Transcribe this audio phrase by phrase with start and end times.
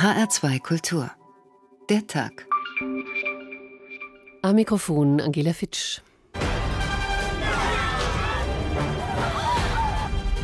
[0.00, 1.10] HR2 Kultur.
[1.90, 2.46] Der Tag.
[4.42, 6.02] Am Mikrofon Angela Fitsch.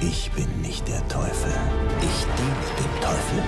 [0.01, 1.53] Ich bin nicht der Teufel.
[2.01, 3.42] Ich diene dem Teufel.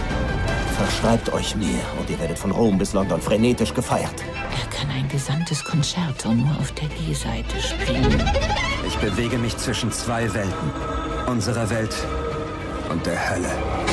[0.77, 4.23] Verschreibt euch mir und ihr werdet von Rom bis London frenetisch gefeiert.
[4.53, 8.23] Er kann ein gesamtes Konzerto nur auf der G-Seite spielen.
[8.87, 10.71] Ich bewege mich zwischen zwei Welten.
[11.27, 11.97] Unserer Welt
[12.91, 13.86] und der Hölle.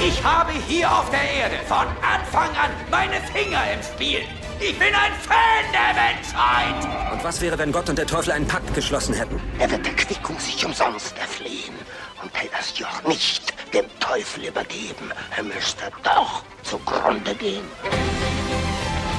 [0.00, 4.20] Ich habe hier auf der Erde von Anfang an meine Finger im Spiel.
[4.60, 7.12] Ich bin ein Fan der Menschheit.
[7.12, 9.40] Und was wäre, wenn Gott und der Teufel einen Pakt geschlossen hätten?
[9.58, 11.74] Er wird der Quickung sich umsonst erflehen
[12.22, 15.12] und hätte das Joch nicht dem Teufel übergeben.
[15.34, 17.64] Er müsste doch zugrunde gehen.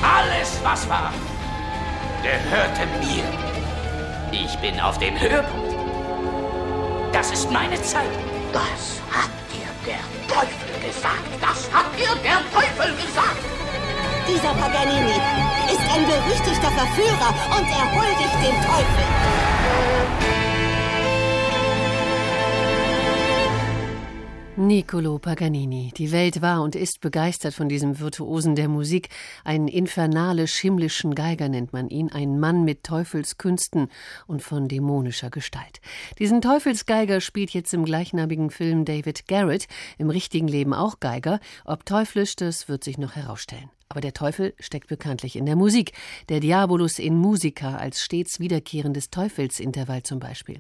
[0.04, 1.12] Alles, was war,
[2.22, 3.24] gehörte mir.
[4.32, 5.76] Ich bin auf dem Höhepunkt.
[7.12, 8.06] Das ist meine Zeit.
[8.54, 11.30] Das hat dir der Teufel gesagt.
[11.42, 13.42] Das hat dir der Teufel gesagt.
[14.28, 15.18] Dieser Paganini
[15.72, 20.37] ist ein berüchtigter Verführer und er huldigt dem Teufel.
[24.58, 25.92] Niccolo Paganini.
[25.96, 29.10] Die Welt war und ist begeistert von diesem Virtuosen der Musik.
[29.44, 33.90] Einen infernalisch-himmlischen Geiger nennt man ihn, ein Mann mit Teufelskünsten
[34.26, 35.80] und von dämonischer Gestalt.
[36.18, 39.68] Diesen Teufelsgeiger spielt jetzt im gleichnamigen Film David Garrett,
[40.00, 41.40] im richtigen Leben auch Geiger.
[41.64, 43.70] Ob teuflisch, das wird sich noch herausstellen.
[43.90, 45.94] Aber der Teufel steckt bekanntlich in der Musik.
[46.30, 50.60] Der Diabolus in Musica als stets wiederkehrendes Teufelsintervall zum Beispiel.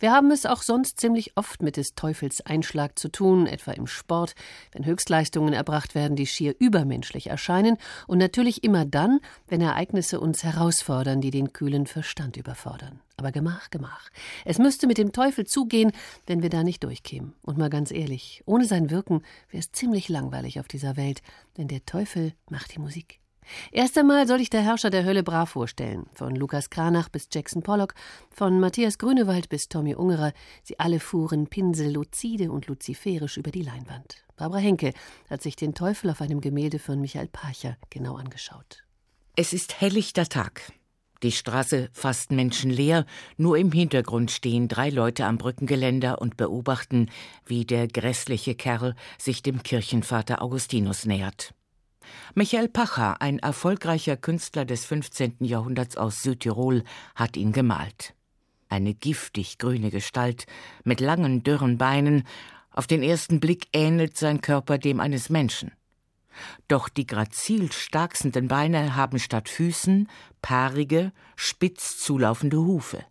[0.00, 3.86] Wir haben es auch sonst ziemlich oft mit des Teufels Einschlag zu tun, etwa im
[3.86, 4.34] Sport,
[4.72, 10.44] wenn Höchstleistungen erbracht werden, die schier übermenschlich erscheinen und natürlich immer dann, wenn Ereignisse uns
[10.44, 13.00] herausfordern, die den kühlen Verstand überfordern.
[13.18, 14.10] Aber Gemach, Gemach.
[14.44, 15.90] Es müsste mit dem Teufel zugehen,
[16.26, 17.34] wenn wir da nicht durchkämen.
[17.42, 21.20] Und mal ganz ehrlich, ohne sein Wirken wäre es ziemlich langweilig auf dieser Welt,
[21.56, 23.18] denn der Teufel macht die Musik.
[23.72, 26.06] Erst einmal soll ich der Herrscher der Hölle brav vorstellen.
[26.12, 27.94] Von Lukas Kranach bis Jackson Pollock,
[28.30, 30.32] von Matthias Grünewald bis Tommy Ungerer.
[30.62, 34.22] Sie alle fuhren Pinsel luzide und luziferisch über die Leinwand.
[34.36, 34.92] Barbara Henke
[35.28, 38.84] hat sich den Teufel auf einem Gemälde von Michael Parcher genau angeschaut.
[39.34, 40.72] Es ist helllichter Tag.
[41.24, 43.04] Die Straße fast menschenleer,
[43.36, 47.10] nur im Hintergrund stehen drei Leute am Brückengeländer und beobachten,
[47.44, 51.54] wie der grässliche Kerl sich dem Kirchenvater Augustinus nähert.
[52.34, 55.38] Michael Pacher, ein erfolgreicher Künstler des 15.
[55.40, 56.84] Jahrhunderts aus Südtirol,
[57.16, 58.14] hat ihn gemalt.
[58.68, 60.46] Eine giftig grüne Gestalt
[60.84, 62.24] mit langen, dürren Beinen,
[62.70, 65.72] auf den ersten Blick ähnelt sein Körper dem eines Menschen.
[66.68, 70.08] Doch die grazil starksenden Beine haben statt Füßen
[70.42, 73.04] paarige, spitz zulaufende Hufe.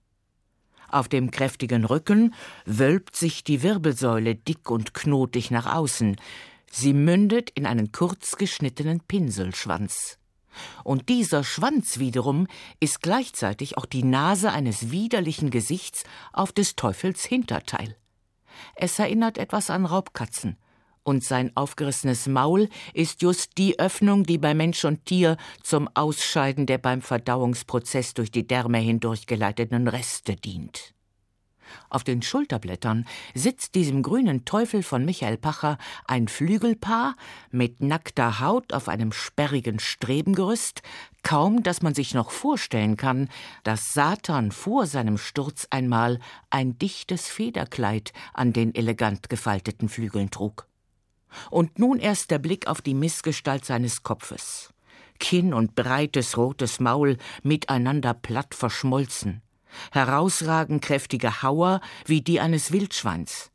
[0.90, 2.34] Auf dem kräftigen Rücken
[2.66, 6.16] wölbt sich die Wirbelsäule dick und knotig nach außen.
[6.72, 10.18] Sie mündet in einen kurz geschnittenen Pinselschwanz.
[10.84, 12.48] Und dieser Schwanz wiederum
[12.80, 17.96] ist gleichzeitig auch die Nase eines widerlichen Gesichts auf des Teufels Hinterteil.
[18.76, 20.58] Es erinnert etwas an Raubkatzen,
[21.08, 26.66] und sein aufgerissenes Maul ist just die Öffnung, die bei Mensch und Tier zum Ausscheiden
[26.66, 30.94] der beim Verdauungsprozess durch die Därme hindurchgeleiteten Reste dient.
[31.90, 37.16] Auf den Schulterblättern sitzt diesem grünen Teufel von Michael Pacher ein Flügelpaar
[37.52, 40.82] mit nackter Haut auf einem sperrigen Strebengerüst,
[41.24, 43.30] kaum dass man sich noch vorstellen kann,
[43.64, 46.20] dass Satan vor seinem Sturz einmal
[46.50, 50.68] ein dichtes Federkleid an den elegant gefalteten Flügeln trug.
[51.50, 54.74] Und nun erst der Blick auf die Missgestalt seines Kopfes.
[55.20, 59.42] Kinn und breites rotes Maul miteinander platt verschmolzen.
[59.92, 63.52] Herausragen kräftige Hauer wie die eines Wildschweins.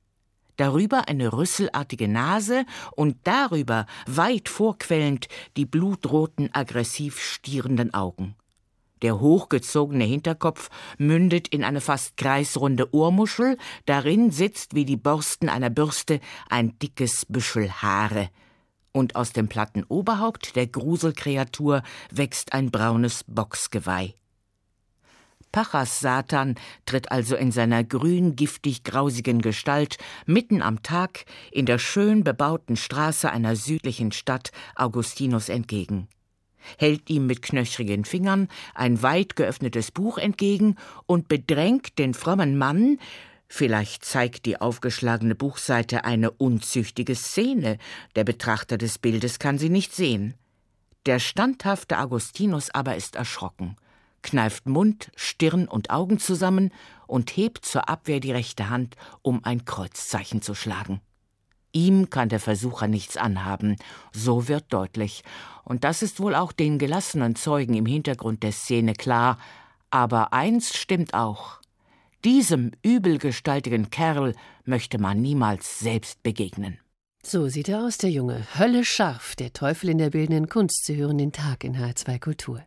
[0.57, 8.37] Darüber eine rüsselartige Nase und darüber weit vorquellend die blutroten, aggressiv stierenden Augen.
[9.03, 15.71] Der hochgezogene Hinterkopf mündet in eine fast kreisrunde Ohrmuschel, darin sitzt wie die Borsten einer
[15.71, 18.31] Bürste ein dickes Büschel Haare.
[18.93, 24.15] Und aus dem platten Oberhaupt der Gruselkreatur wächst ein braunes Boxgeweih.
[25.51, 26.55] Pachas Satan
[26.87, 32.77] tritt also in seiner grün giftig grausigen Gestalt mitten am Tag in der schön bebauten
[32.77, 36.09] Straße einer südlichen Stadt Augustinus entgegen
[36.79, 40.77] hält ihm mit knöchrigen Fingern ein weit geöffnetes Buch entgegen
[41.07, 42.99] und bedrängt den frommen Mann,
[43.55, 47.77] Vielleicht zeigt die aufgeschlagene Buchseite eine unzüchtige Szene,
[48.17, 50.33] der Betrachter des Bildes kann sie nicht sehen.
[51.05, 53.77] Der standhafte Augustinus aber ist erschrocken,
[54.23, 56.73] kneift Mund, Stirn und Augen zusammen
[57.07, 61.03] und hebt zur Abwehr die rechte Hand, um ein Kreuzzeichen zu schlagen.
[61.73, 63.77] Ihm kann der Versucher nichts anhaben.
[64.13, 65.25] So wird deutlich.
[65.65, 69.39] Und das ist wohl auch den gelassenen Zeugen im Hintergrund der Szene klar.
[69.91, 71.61] Aber eins stimmt auch.
[72.25, 74.35] Diesem übelgestaltigen Kerl
[74.65, 76.79] möchte man niemals selbst begegnen.
[77.25, 78.45] So sieht er aus, der Junge.
[78.59, 80.85] Hölle scharf, der Teufel in der bildenden Kunst.
[80.85, 82.65] Sie hören den Tag in H2 Kultur.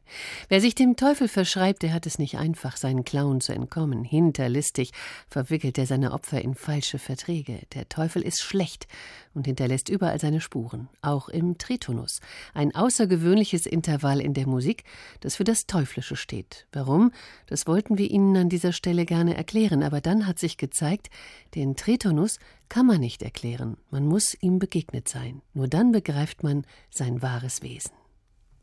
[0.48, 4.06] Wer sich dem Teufel verschreibt, der hat es nicht einfach, seinen Klauen zu entkommen.
[4.06, 4.92] Hinterlistig
[5.28, 7.63] verwickelt er seine Opfer in falsche Verträge.
[7.74, 8.88] Der Teufel ist schlecht
[9.36, 12.22] und hinterlässt überall seine Spuren, auch im Tritonus,
[12.54, 14.84] ein außergewöhnliches Intervall in der Musik,
[15.20, 16.66] das für das Teuflische steht.
[16.72, 17.12] Warum?
[17.46, 21.10] Das wollten wir Ihnen an dieser Stelle gerne erklären, aber dann hat sich gezeigt,
[21.54, 22.40] den Tritonus
[22.70, 27.62] kann man nicht erklären, man muss ihm begegnet sein, nur dann begreift man sein wahres
[27.62, 27.92] Wesen.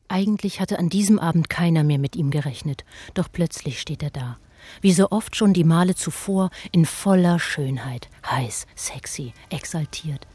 [0.08, 2.84] Eigentlich hatte an diesem Abend keiner mehr mit ihm gerechnet,
[3.14, 4.38] doch plötzlich steht er da.
[4.80, 10.26] Wie so oft schon die Male zuvor in voller Schönheit, heiß, sexy, exaltiert.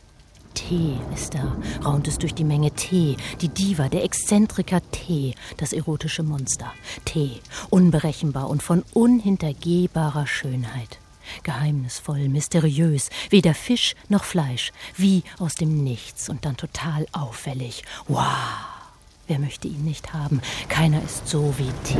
[0.57, 1.55] T ist da,
[1.85, 6.73] raunt es durch die Menge T, die Diva, der Exzentriker T, das erotische Monster.
[7.05, 7.39] T,
[7.69, 10.97] unberechenbar und von unhintergehbarer Schönheit.
[11.43, 17.83] Geheimnisvoll, mysteriös, weder Fisch noch Fleisch, wie aus dem Nichts und dann total auffällig.
[18.07, 18.25] Wow!
[19.27, 20.41] Wer möchte ihn nicht haben?
[20.69, 21.99] Keiner ist so wie T.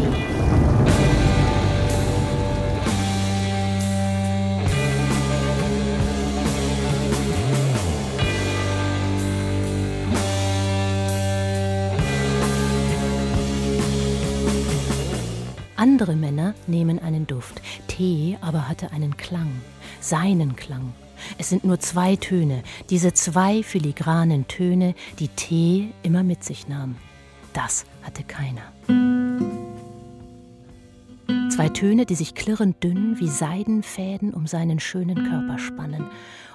[15.98, 17.60] Andere Männer nehmen einen Duft.
[17.88, 19.50] Tee aber hatte einen Klang,
[20.00, 20.94] seinen Klang.
[21.40, 22.62] Es sind nur zwei Töne,
[22.92, 26.98] diese zwei filigranen Töne, die Tee immer mit sich nahm.
[27.54, 28.62] Das hatte keiner.
[31.50, 36.06] Zwei Töne, die sich klirrend dünn wie Seidenfäden um seinen schönen Körper spannen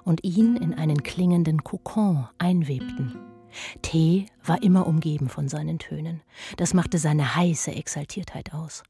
[0.05, 3.17] und ihn in einen klingenden Kokon einwebten.
[3.83, 6.21] Tee war immer umgeben von seinen Tönen.
[6.59, 8.85] Das machte seine heiße Exaltiertheit aus.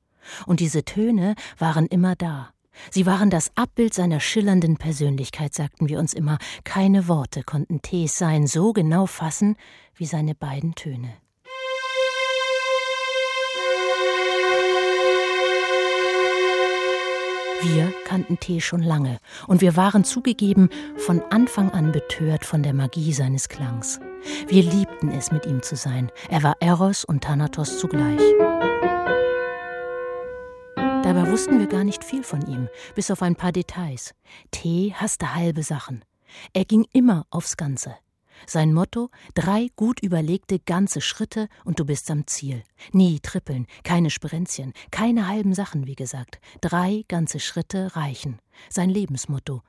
[0.46, 2.50] Und diese Töne waren immer da.
[2.90, 6.38] Sie waren das Abbild seiner schillernden Persönlichkeit, sagten wir uns immer.
[6.64, 9.56] Keine Worte konnten Tees sein so genau fassen
[9.94, 11.12] wie seine beiden Töne.
[17.64, 22.74] Wir kannten Tee schon lange und wir waren zugegeben von Anfang an betört von der
[22.74, 24.00] Magie seines Klangs.
[24.48, 26.10] Wir liebten es, mit ihm zu sein.
[26.28, 28.20] Er war Eros und Thanatos zugleich.
[31.02, 34.14] Dabei wussten wir gar nicht viel von ihm, bis auf ein paar Details.
[34.52, 36.04] T hasste halbe Sachen.
[36.52, 37.96] Er ging immer aufs Ganze.
[38.46, 42.62] Sein Motto: drei gut überlegte ganze Schritte und du bist am Ziel.
[42.92, 46.40] Nie trippeln, keine Sprenzchen, keine halben Sachen, wie gesagt.
[46.60, 48.38] Drei ganze Schritte reichen.
[48.68, 49.62] Sein Lebensmotto.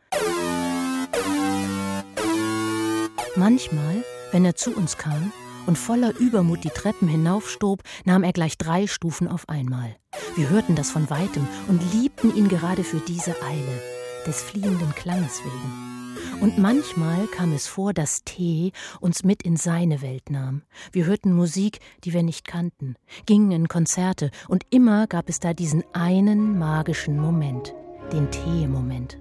[3.36, 5.34] Manchmal, wenn er zu uns kam,
[5.66, 9.96] und voller Übermut die Treppen hinaufstob, nahm er gleich drei Stufen auf einmal.
[10.36, 13.82] Wir hörten das von weitem und liebten ihn gerade für diese Eile,
[14.26, 15.94] des fliehenden Klanges wegen.
[16.42, 20.64] Und manchmal kam es vor, dass T uns mit in seine Welt nahm.
[20.92, 22.96] Wir hörten Musik, die wir nicht kannten,
[23.26, 27.74] gingen in Konzerte und immer gab es da diesen einen magischen Moment,
[28.12, 29.20] den T-Moment.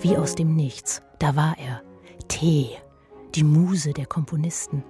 [0.00, 1.82] Wie aus dem Nichts, da war er,
[2.28, 2.70] T,
[3.34, 4.82] die Muse der Komponisten.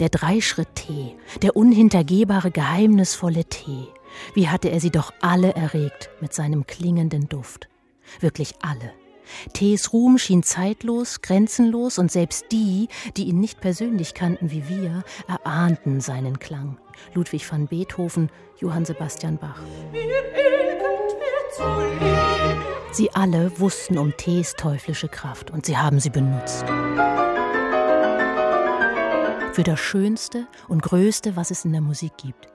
[0.00, 3.88] Der Dreischritt-Tee, der unhintergehbare, geheimnisvolle Tee.
[4.34, 7.68] Wie hatte er sie doch alle erregt mit seinem klingenden Duft.
[8.20, 8.92] Wirklich alle.
[9.52, 15.02] Tees Ruhm schien zeitlos, grenzenlos und selbst die, die ihn nicht persönlich kannten wie wir,
[15.26, 16.78] erahnten seinen Klang.
[17.14, 19.60] Ludwig van Beethoven, Johann Sebastian Bach.
[22.96, 26.64] Sie alle wussten um Tees teuflische Kraft und sie haben sie benutzt.
[29.52, 32.46] Für das Schönste und Größte, was es in der Musik gibt.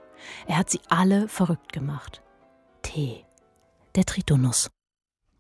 [0.48, 2.24] Er hat sie alle verrückt gemacht.
[2.82, 3.24] Tee,
[3.94, 4.72] der Tritonus.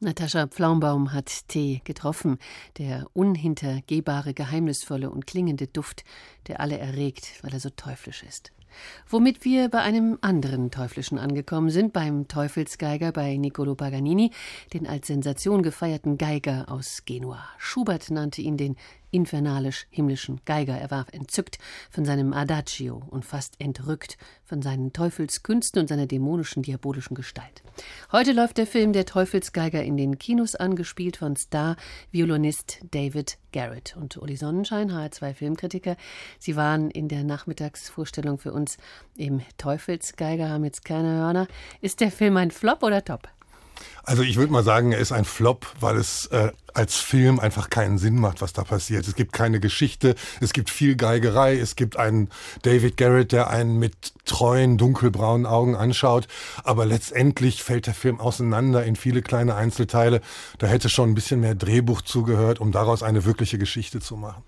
[0.02, 2.38] Natascha Pflaumbaum hat Tee getroffen,
[2.78, 6.04] der unhintergehbare, geheimnisvolle und klingende Duft,
[6.46, 8.52] der alle erregt, weil er so teuflisch ist.
[9.08, 14.32] Womit wir bei einem anderen Teuflischen angekommen sind, beim Teufelsgeiger bei Niccolo Paganini,
[14.74, 17.44] den als Sensation gefeierten Geiger aus Genua.
[17.58, 18.76] Schubert nannte ihn den
[19.12, 20.78] infernalisch-himmlischen Geiger.
[20.78, 26.64] Er war entzückt von seinem Adagio und fast entrückt von seinen Teufelskünsten und seiner dämonischen,
[26.64, 27.64] diabolischen Gestalt.
[28.12, 34.18] Heute läuft der Film Der Teufelsgeiger in den Kinos angespielt von Star-Violinist David Garrett und
[34.18, 35.98] Uli Sonnenschein, HR2 Filmkritiker.
[36.40, 38.78] Sie waren in der Nachmittagsvorstellung für uns
[39.16, 41.48] im Teufelsgeiger, haben jetzt keine Hörner.
[41.82, 43.30] Ist der Film ein Flop oder Top?
[44.04, 47.70] Also ich würde mal sagen, er ist ein Flop, weil es äh, als Film einfach
[47.70, 49.08] keinen Sinn macht, was da passiert.
[49.08, 52.30] Es gibt keine Geschichte, es gibt viel Geigerei, es gibt einen
[52.64, 56.28] David Garrett, der einen mit treuen, dunkelbraunen Augen anschaut,
[56.64, 60.22] aber letztendlich fällt der Film auseinander in viele kleine Einzelteile.
[60.58, 64.44] Da hätte schon ein bisschen mehr Drehbuch zugehört, um daraus eine wirkliche Geschichte zu machen.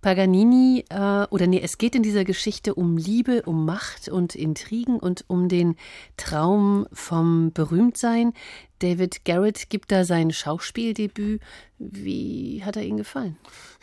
[0.00, 4.98] Paganini, äh, oder nee, es geht in dieser Geschichte um Liebe, um Macht und Intrigen
[4.98, 5.76] und um den
[6.16, 8.32] Traum vom Berühmtsein.
[8.78, 11.40] David Garrett gibt da sein Schauspieldebüt.
[11.78, 13.36] Wie hat er Ihnen gefallen?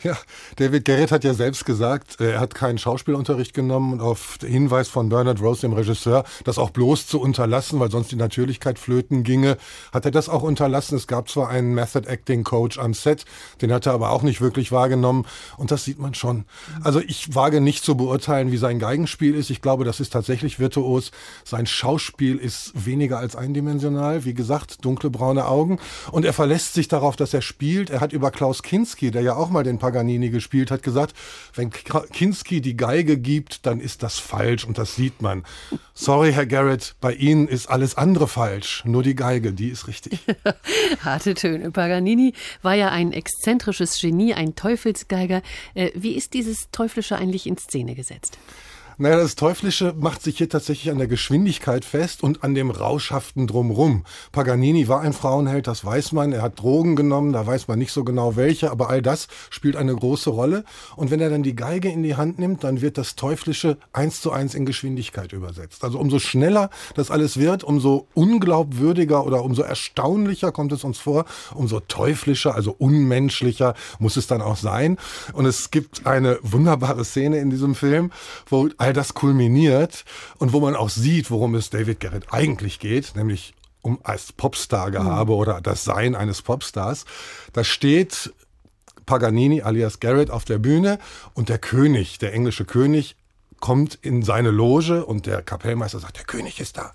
[0.03, 0.17] Ja,
[0.57, 5.07] David Garrett hat ja selbst gesagt, er hat keinen Schauspielunterricht genommen und auf Hinweis von
[5.07, 9.57] Bernard Rose, dem Regisseur, das auch bloß zu unterlassen, weil sonst die Natürlichkeit flöten ginge,
[9.93, 10.97] hat er das auch unterlassen.
[10.97, 13.23] Es gab zwar einen Method Acting Coach am Set,
[13.61, 15.25] den hat er aber auch nicht wirklich wahrgenommen
[15.55, 16.43] und das sieht man schon.
[16.83, 19.49] Also ich wage nicht zu beurteilen, wie sein Geigenspiel ist.
[19.49, 21.11] Ich glaube, das ist tatsächlich virtuos.
[21.45, 24.25] Sein Schauspiel ist weniger als eindimensional.
[24.25, 25.79] Wie gesagt, dunkle braune Augen
[26.11, 27.84] und er verlässt sich darauf, dass er spielt.
[27.89, 31.15] Er hat über Klaus Kinski, der ja auch mal den Paganini gespielt hat, gesagt,
[31.53, 35.43] wenn Kinski die Geige gibt, dann ist das falsch und das sieht man.
[35.93, 38.83] Sorry, Herr Garrett, bei Ihnen ist alles andere falsch.
[38.85, 40.19] Nur die Geige, die ist richtig.
[41.01, 41.71] Harte Töne.
[41.71, 45.41] Paganini war ja ein exzentrisches Genie, ein Teufelsgeiger.
[45.73, 48.37] Äh, wie ist dieses Teuflische eigentlich in Szene gesetzt?
[48.97, 53.45] Naja, das Teuflische macht sich hier tatsächlich an der Geschwindigkeit fest und an dem Rauschhaften
[53.45, 54.05] drumrum.
[54.31, 56.31] Paganini war ein Frauenheld, das weiß man.
[56.31, 59.75] Er hat Drogen genommen, da weiß man nicht so genau welche, aber all das spielt
[59.75, 60.63] eine große Rolle.
[60.95, 64.21] Und wenn er dann die Geige in die Hand nimmt, dann wird das Teuflische eins
[64.21, 65.83] zu eins in Geschwindigkeit übersetzt.
[65.83, 71.25] Also umso schneller das alles wird, umso unglaubwürdiger oder umso erstaunlicher kommt es uns vor,
[71.53, 74.97] umso teuflischer, also unmenschlicher muss es dann auch sein.
[75.33, 78.11] Und es gibt eine wunderbare Szene in diesem Film,
[78.47, 80.05] wo all das kulminiert
[80.37, 85.33] und wo man auch sieht, worum es David Garrett eigentlich geht, nämlich um als Popstar-Gehabe
[85.33, 85.39] mhm.
[85.39, 87.05] oder das Sein eines Popstars.
[87.51, 88.31] Da steht
[89.07, 90.99] Paganini alias Garrett auf der Bühne
[91.33, 93.15] und der König, der englische König,
[93.59, 96.93] kommt in seine Loge und der Kapellmeister sagt, der König ist da.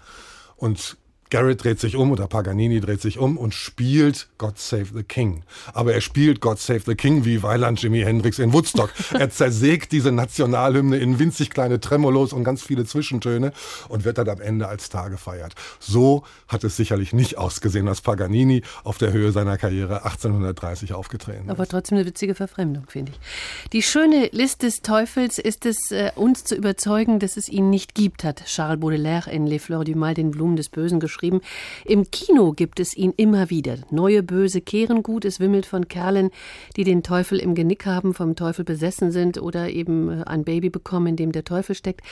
[0.54, 0.97] Und
[1.30, 5.44] Garrett dreht sich um oder Paganini dreht sich um und spielt God Save the King.
[5.72, 8.90] Aber er spielt God Save the King wie Weiland Jimi Hendrix in Woodstock.
[9.12, 13.52] er zersägt diese Nationalhymne in winzig kleine Tremolos und ganz viele Zwischentöne
[13.88, 15.54] und wird dann am Ende als Star gefeiert.
[15.78, 21.44] So hat es sicherlich nicht ausgesehen, als Paganini auf der Höhe seiner Karriere 1830 aufgetreten
[21.44, 21.50] ist.
[21.50, 23.70] Aber trotzdem eine witzige Verfremdung, finde ich.
[23.70, 27.94] Die schöne List des Teufels ist es, äh, uns zu überzeugen, dass es ihn nicht
[27.94, 31.40] gibt, hat Charles Baudelaire in Les Fleurs du Mal, den Blumen des Bösen, geschrieben geschrieben.
[31.84, 33.78] Im Kino gibt es ihn immer wieder.
[33.90, 35.24] Neue Böse kehren gut.
[35.24, 36.30] Es wimmelt von Kerlen,
[36.76, 40.70] die den Teufel im Genick haben, vom Teufel besessen sind oder eben äh, ein Baby
[40.70, 42.02] bekommen, in dem der Teufel steckt.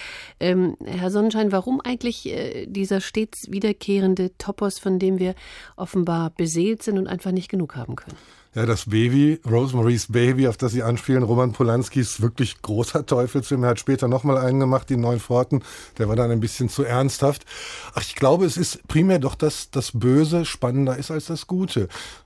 [0.41, 5.35] Ähm, Herr Sonnenschein, warum eigentlich äh, dieser stets wiederkehrende Topos, von dem wir
[5.77, 8.17] offenbar beseelt sind und einfach nicht genug haben können?
[8.59, 13.63] Ja, das Baby, Rosemary's Baby, auf das Sie anspielen, Roman Polanskis wirklich großer Teufelsfilm.
[13.63, 15.63] Er hat später nochmal einen gemacht, die Neuen Pforten.
[15.97, 17.47] Der war dann ein bisschen zu ernsthaft.
[17.95, 21.83] Ach, ich glaube, es ist primär doch, dass das Böse spannender ist als das Gute.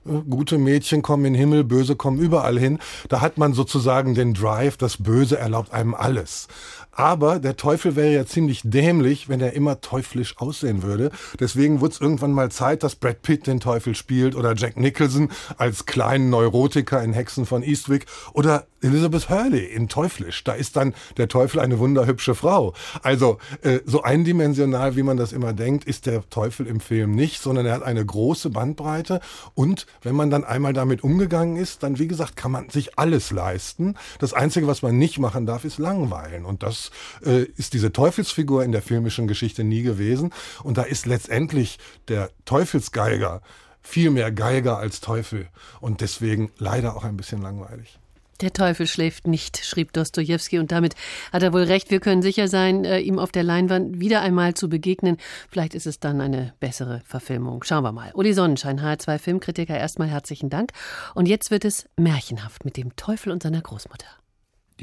[0.07, 2.79] Äh, gute Mädchen kommen in den Himmel, Böse kommen überall hin.
[3.09, 6.47] Da hat man sozusagen den Drive, das Böse erlaubt einem alles.
[6.95, 11.11] Aber der Teufel wäre ja ziemlich dämlich, wenn er immer teuflisch aussehen würde.
[11.39, 15.29] Deswegen wurde es irgendwann mal Zeit, dass Brad Pitt den Teufel spielt oder Jack Nicholson
[15.57, 20.43] als kleinen Neurotiker in Hexen von Eastwick oder Elizabeth Hurley in Teuflisch.
[20.43, 22.73] Da ist dann der Teufel eine wunderhübsche Frau.
[23.01, 27.41] Also äh, so eindimensional, wie man das immer denkt, ist der Teufel im Film nicht,
[27.41, 29.21] sondern er hat eine große Bandbreite
[29.55, 33.31] und wenn man dann einmal damit umgegangen ist, dann wie gesagt, kann man sich alles
[33.31, 33.95] leisten.
[34.19, 36.82] Das Einzige, was man nicht machen darf, ist langweilen und das
[37.25, 40.33] äh, ist diese Teufelsfigur in der filmischen Geschichte nie gewesen.
[40.63, 43.41] Und da ist letztendlich der Teufelsgeiger
[43.81, 45.47] viel mehr Geiger als Teufel
[45.81, 47.99] und deswegen leider auch ein bisschen langweilig.
[48.41, 50.95] Der Teufel schläft nicht, schrieb Dostoevsky, und damit
[51.31, 51.91] hat er wohl recht.
[51.91, 55.17] Wir können sicher sein, äh, ihm auf der Leinwand wieder einmal zu begegnen.
[55.49, 57.63] Vielleicht ist es dann eine bessere Verfilmung.
[57.63, 58.11] Schauen wir mal.
[58.15, 60.71] Uli Sonnenschein, HR2 Filmkritiker, erstmal herzlichen Dank.
[61.13, 64.07] Und jetzt wird es märchenhaft mit dem Teufel und seiner Großmutter.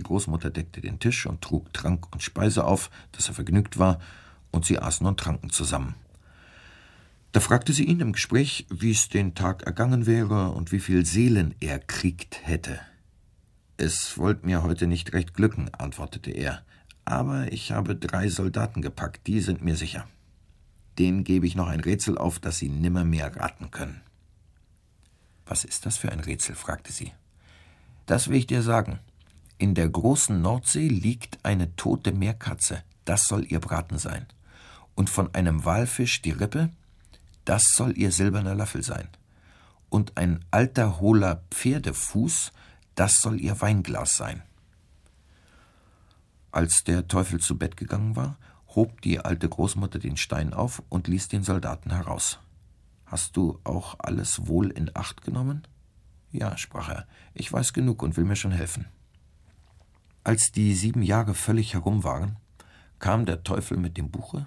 [0.01, 4.01] Die Großmutter deckte den Tisch und trug Trank und Speise auf, dass er vergnügt war,
[4.51, 5.95] und sie aßen und tranken zusammen.
[7.33, 11.05] Da fragte sie ihn im Gespräch, wie es den Tag ergangen wäre und wie viel
[11.05, 12.81] Seelen er kriegt hätte.
[13.77, 16.65] Es wollt mir heute nicht recht glücken, antwortete er,
[17.05, 20.09] aber ich habe drei Soldaten gepackt, die sind mir sicher.
[20.99, 24.01] Denen gebe ich noch ein Rätsel auf, das sie nimmermehr raten können.
[25.45, 26.55] Was ist das für ein Rätsel?
[26.55, 27.13] fragte sie.
[28.07, 28.99] Das will ich dir sagen.
[29.61, 34.25] In der großen Nordsee liegt eine tote Meerkatze, das soll ihr Braten sein.
[34.95, 36.71] Und von einem Walfisch die Rippe,
[37.45, 39.07] das soll ihr silberner Löffel sein.
[39.91, 42.53] Und ein alter hohler Pferdefuß,
[42.95, 44.43] das soll ihr Weinglas sein.
[46.53, 48.39] Als der Teufel zu Bett gegangen war,
[48.69, 52.39] hob die alte Großmutter den Stein auf und ließ den Soldaten heraus.
[53.05, 55.69] Hast du auch alles wohl in Acht genommen?
[56.33, 58.87] Ja, sprach er, ich weiß genug und will mir schon helfen.
[60.23, 62.37] Als die sieben Jahre völlig herum waren,
[62.99, 64.47] kam der Teufel mit dem Buche,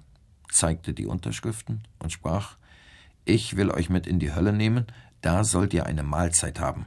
[0.50, 2.56] zeigte die Unterschriften und sprach
[3.24, 4.86] Ich will euch mit in die Hölle nehmen,
[5.20, 6.86] da sollt ihr eine Mahlzeit haben.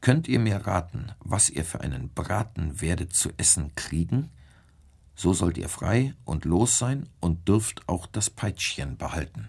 [0.00, 4.30] Könnt ihr mir raten, was ihr für einen Braten werdet zu essen kriegen?
[5.14, 9.48] So sollt ihr frei und los sein und dürft auch das Peitschchen behalten.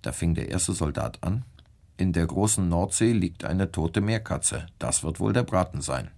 [0.00, 1.44] Da fing der erste Soldat an.
[1.96, 4.66] In der großen Nordsee liegt eine tote Meerkatze.
[4.78, 6.10] Das wird wohl der Braten sein.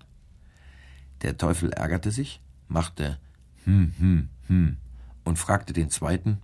[1.22, 3.18] Der Teufel ärgerte sich, machte
[3.64, 4.76] hm, hm, hm
[5.24, 6.40] und fragte den zweiten,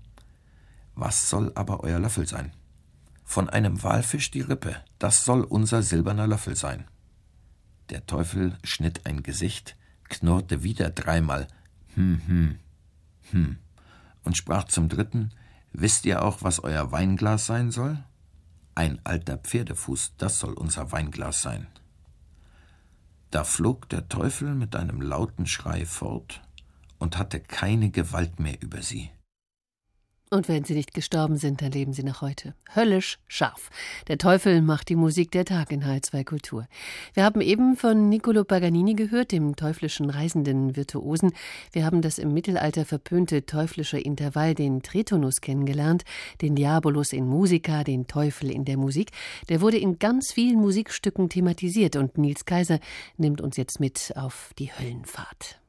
[0.94, 2.52] was soll aber euer Löffel sein?
[3.24, 6.84] Von einem Walfisch die Rippe, das soll unser silberner Löffel sein.
[7.90, 9.76] Der Teufel schnitt ein Gesicht,
[10.08, 11.48] knurrte wieder dreimal
[11.94, 12.58] hm, hm,
[13.30, 13.56] hm
[14.24, 15.30] und sprach zum dritten,
[15.72, 18.04] Wisst ihr auch, was euer Weinglas sein soll?
[18.74, 21.66] Ein alter Pferdefuß, das soll unser Weinglas sein.
[23.32, 26.42] Da flog der Teufel mit einem lauten Schrei fort
[26.98, 29.10] und hatte keine Gewalt mehr über sie.
[30.32, 32.54] Und wenn sie nicht gestorben sind, dann leben sie noch heute.
[32.74, 33.68] Höllisch scharf.
[34.08, 36.66] Der Teufel macht die Musik der Tag in H2 Kultur.
[37.12, 41.34] Wir haben eben von Niccolo Paganini gehört, dem teuflischen reisenden Virtuosen.
[41.72, 46.04] Wir haben das im Mittelalter verpönte teuflische Intervall, den Tritonus, kennengelernt,
[46.40, 49.10] den Diabolus in Musica, den Teufel in der Musik.
[49.50, 52.78] Der wurde in ganz vielen Musikstücken thematisiert und Nils Kaiser
[53.18, 55.60] nimmt uns jetzt mit auf die Höllenfahrt.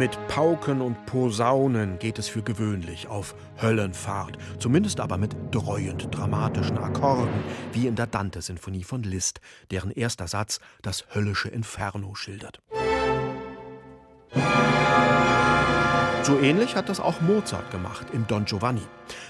[0.00, 6.78] Mit Pauken und Posaunen geht es für gewöhnlich auf Höllenfahrt, zumindest aber mit dreuend dramatischen
[6.78, 7.44] Akkorden,
[7.74, 12.62] wie in der Dante-Sinfonie von Liszt, deren erster Satz das höllische Inferno schildert.
[16.22, 18.86] So ähnlich hat das auch Mozart gemacht im Don Giovanni.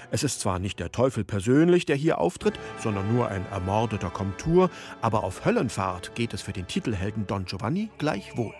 [0.09, 4.69] Es ist zwar nicht der Teufel persönlich, der hier auftritt, sondern nur ein ermordeter Komtur,
[5.01, 8.53] aber auf Höllenfahrt geht es für den Titelhelden Don Giovanni gleichwohl.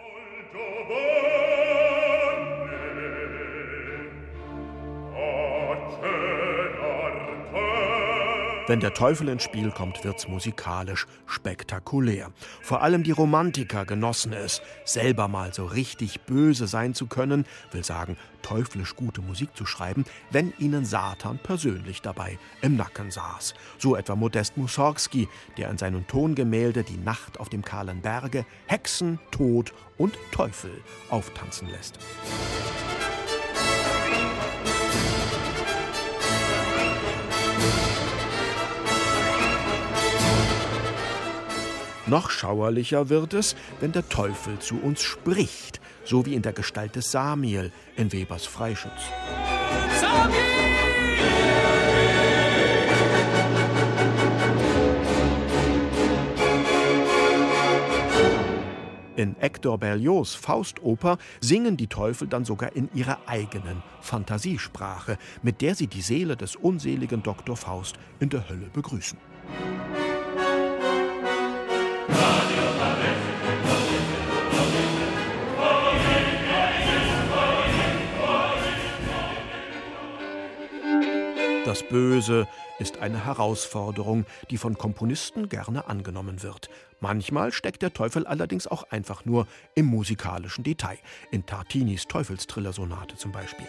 [8.72, 12.32] Wenn der Teufel ins Spiel kommt, wird's musikalisch spektakulär.
[12.62, 17.84] Vor allem die Romantiker genossen es, selber mal so richtig böse sein zu können, will
[17.84, 23.56] sagen, teuflisch gute Musik zu schreiben, wenn ihnen Satan persönlich dabei im Nacken saß.
[23.78, 29.20] So etwa Modest Mussorgsky, der in seinem Tongemälde Die Nacht auf dem kahlen Berge Hexen,
[29.32, 30.72] Tod und Teufel
[31.10, 32.00] auftanzen lässt.
[42.12, 46.98] Noch schauerlicher wird es, wenn der Teufel zu uns spricht, so wie in der Gestalt
[46.98, 48.92] des Samiel in Webers Freischütz.
[59.16, 65.76] In Hector Berlioz Faustoper singen die Teufel dann sogar in ihrer eigenen Fantasiesprache, mit der
[65.76, 67.56] sie die Seele des unseligen Dr.
[67.56, 69.31] Faust in der Hölle begrüßen.
[81.72, 86.70] Das Böse ist eine Herausforderung, die von Komponisten gerne angenommen wird.
[87.00, 90.98] Manchmal steckt der Teufel allerdings auch einfach nur im musikalischen Detail,
[91.32, 93.66] in Tartinis Teufelstrillersonate zum Beispiel.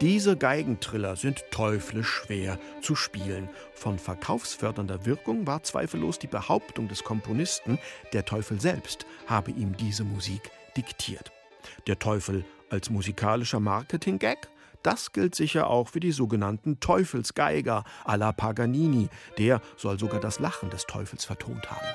[0.00, 3.48] Diese Geigentriller sind teuflisch schwer zu spielen.
[3.72, 7.80] Von verkaufsfördernder Wirkung war zweifellos die Behauptung des Komponisten,
[8.12, 11.32] der Teufel selbst habe ihm diese Musik diktiert.
[11.86, 14.48] Der Teufel als musikalischer Marketing-Gag?
[14.82, 19.08] Das gilt sicher auch für die sogenannten Teufelsgeiger à la Paganini.
[19.38, 21.86] Der soll sogar das Lachen des Teufels vertont haben.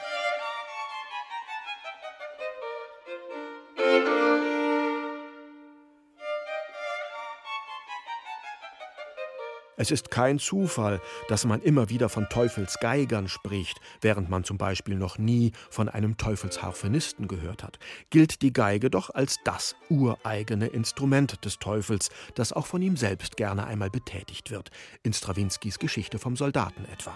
[9.80, 14.96] Es ist kein Zufall, dass man immer wieder von Teufelsgeigern spricht, während man zum Beispiel
[14.96, 17.78] noch nie von einem Teufelsharfenisten gehört hat.
[18.10, 23.38] Gilt die Geige doch als das ureigene Instrument des Teufels, das auch von ihm selbst
[23.38, 24.72] gerne einmal betätigt wird,
[25.04, 27.16] in Strawinskys Geschichte vom Soldaten etwa.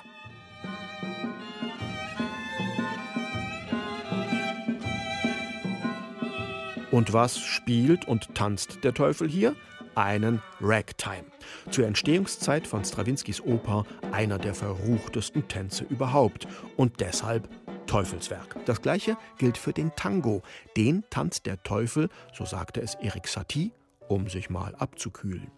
[6.91, 9.55] Und was spielt und tanzt der Teufel hier?
[9.95, 11.25] Einen Ragtime.
[11.69, 17.49] Zur Entstehungszeit von Strawinskys Oper einer der verruchtesten Tänze überhaupt und deshalb
[17.87, 18.55] Teufelswerk.
[18.65, 20.43] Das gleiche gilt für den Tango.
[20.77, 23.73] Den tanzt der Teufel, so sagte es Erik Satie,
[24.07, 25.51] um sich mal abzukühlen.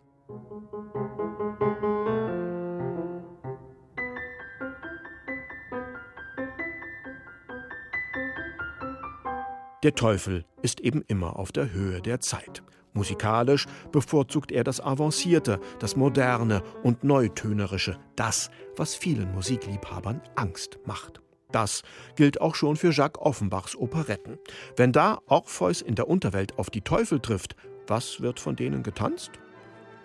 [9.83, 12.63] Der Teufel ist eben immer auf der Höhe der Zeit.
[12.93, 21.21] Musikalisch bevorzugt er das Avancierte, das Moderne und Neutönerische, das, was vielen Musikliebhabern Angst macht.
[21.51, 21.83] Das
[22.15, 24.39] gilt auch schon für Jacques Offenbachs Operetten.
[24.75, 27.55] Wenn da Orpheus in der Unterwelt auf die Teufel trifft,
[27.87, 29.31] was wird von denen getanzt?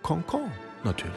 [0.03, 0.51] Concon
[0.85, 1.14] natürlich.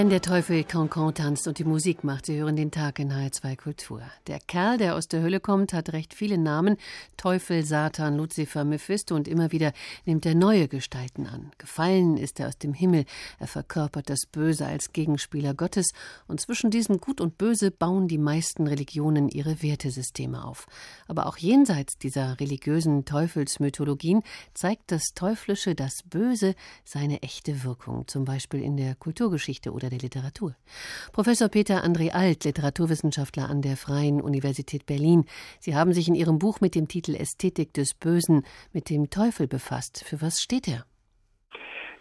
[0.00, 3.54] Wenn der Teufel Cancan tanzt und die Musik macht, Sie hören den Tag in HR2
[3.54, 4.00] Kultur.
[4.28, 6.78] Der Kerl, der aus der Hölle kommt, hat recht viele Namen.
[7.18, 9.74] Teufel, Satan, Luzifer, Mephisto und immer wieder
[10.06, 11.50] nimmt er neue Gestalten an.
[11.58, 13.04] Gefallen ist er aus dem Himmel.
[13.38, 15.90] Er verkörpert das Böse als Gegenspieler Gottes
[16.26, 20.66] und zwischen diesem Gut und Böse bauen die meisten Religionen ihre Wertesysteme auf.
[21.08, 24.22] Aber auch jenseits dieser religiösen Teufelsmythologien
[24.54, 26.54] zeigt das Teuflische, das Böse,
[26.86, 30.54] seine echte Wirkung, zum Beispiel in der Kulturgeschichte oder der Literatur.
[31.12, 35.26] Professor Peter André Alt, Literaturwissenschaftler an der Freien Universität Berlin.
[35.58, 39.46] Sie haben sich in Ihrem Buch mit dem Titel Ästhetik des Bösen mit dem Teufel
[39.46, 40.04] befasst.
[40.06, 40.84] Für was steht er?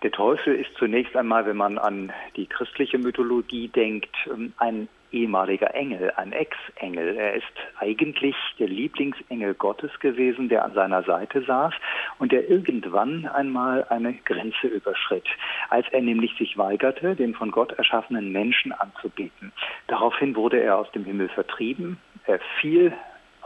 [0.03, 4.15] Der Teufel ist zunächst einmal, wenn man an die christliche Mythologie denkt,
[4.57, 7.17] ein ehemaliger Engel, ein Ex-Engel.
[7.17, 7.45] Er ist
[7.79, 11.73] eigentlich der Lieblingsengel Gottes gewesen, der an seiner Seite saß
[12.19, 15.27] und der irgendwann einmal eine Grenze überschritt,
[15.69, 19.51] als er nämlich sich weigerte, den von Gott erschaffenen Menschen anzubieten.
[19.87, 22.93] Daraufhin wurde er aus dem Himmel vertrieben, er fiel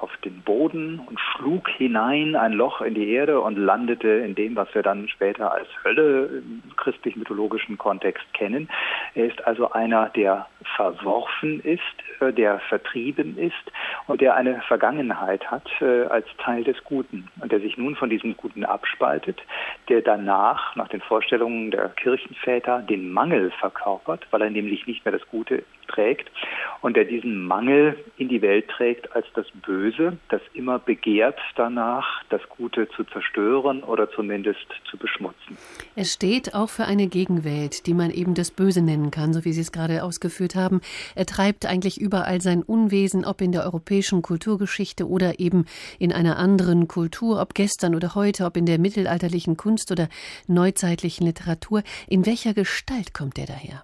[0.03, 4.57] auf den Boden und schlug hinein ein Loch in die Erde und landete in dem,
[4.57, 8.67] was wir dann später als Hölle im christlich-mythologischen Kontext kennen.
[9.15, 11.81] Er ist also einer, der verworfen ist,
[12.19, 13.71] äh, der vertrieben ist
[14.07, 18.09] und der eine Vergangenheit hat äh, als Teil des Guten und der sich nun von
[18.09, 19.41] diesem Guten abspaltet,
[19.87, 25.13] der danach, nach den Vorstellungen der Kirchenväter, den Mangel verkörpert, weil er nämlich nicht mehr
[25.13, 26.29] das Gute trägt
[26.81, 29.92] und der diesen Mangel in die Welt trägt als das Böse,
[30.29, 35.57] das immer begehrt danach, das Gute zu zerstören oder zumindest zu beschmutzen.
[35.95, 39.53] Es steht auch für eine Gegenwelt, die man eben das Böse nennen kann, so wie
[39.53, 40.81] Sie es gerade ausgeführt haben.
[41.15, 45.65] Er treibt eigentlich überall sein Unwesen, ob in der europäischen Kulturgeschichte oder eben
[45.99, 50.09] in einer anderen Kultur, ob gestern oder heute, ob in der mittelalterlichen Kunst oder
[50.47, 51.83] neuzeitlichen Literatur.
[52.07, 53.83] In welcher Gestalt kommt er daher?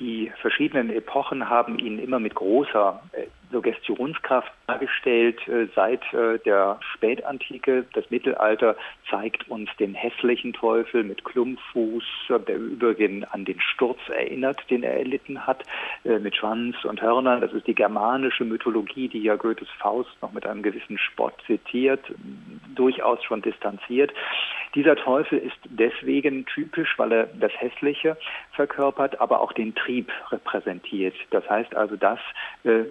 [0.00, 6.78] Die verschiedenen Epochen haben ihn immer mit großer äh, Suggestionskraft dargestellt äh, seit äh, der
[6.94, 7.84] Spätantike.
[7.92, 8.76] Das Mittelalter
[9.08, 12.04] zeigt uns den hässlichen Teufel mit Klumpfuß,
[12.46, 15.64] der übrigens an den Sturz erinnert, den er erlitten hat,
[16.04, 17.40] mit Schwanz und Hörnern.
[17.40, 22.00] Das ist die germanische Mythologie, die ja Goethes Faust noch mit einem gewissen Spott zitiert,
[22.76, 24.12] durchaus schon distanziert.
[24.76, 28.16] Dieser Teufel ist deswegen typisch, weil er das Hässliche
[28.52, 31.14] verkörpert, aber auch den Trieb repräsentiert.
[31.30, 32.20] Das heißt also das,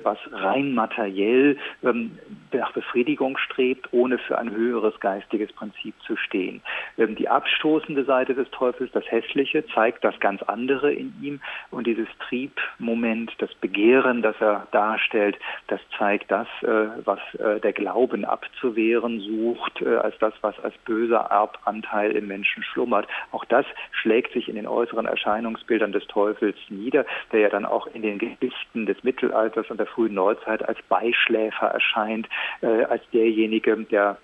[0.04, 0.18] was
[0.58, 2.12] materiell ähm,
[2.52, 6.62] nach Befriedigung strebt, ohne für ein höheres geistiges Prinzip zu stehen.
[6.98, 11.88] Ähm, die abstoßende Seite des Teufels, das Hässliche, zeigt das ganz andere in ihm und
[11.88, 18.26] dieses Triebmoment, das Begehren, das er darstellt, das zeigt das, äh, was äh, der Glauben
[18.26, 23.08] abzuwehren sucht, äh, als das, was als böser Erbanteil im Menschen schlummert.
[23.32, 27.88] Auch das schlägt sich in den äußeren Erscheinungsbildern des Teufels nieder, der ja dann auch
[27.94, 32.28] in den Gedichten des Mittelalters und der frühen Neuzeit Neuzeit als Beischläfer erscheint,
[32.62, 34.18] äh, als derjenige, der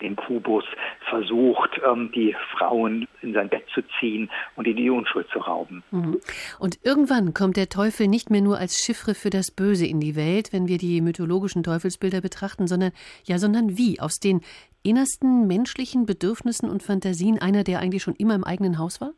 [0.00, 0.64] den Kubus
[1.08, 5.84] versucht, ähm, die Frauen in sein Bett zu ziehen und in die Unschuld zu rauben.
[5.90, 6.18] Mhm.
[6.58, 10.16] Und irgendwann kommt der Teufel nicht mehr nur als Chiffre für das Böse in die
[10.16, 12.92] Welt, wenn wir die mythologischen Teufelsbilder betrachten, sondern
[13.24, 14.00] ja, sondern wie?
[14.00, 14.40] Aus den
[14.82, 19.12] innersten menschlichen Bedürfnissen und Fantasien einer, der eigentlich schon immer im eigenen Haus war?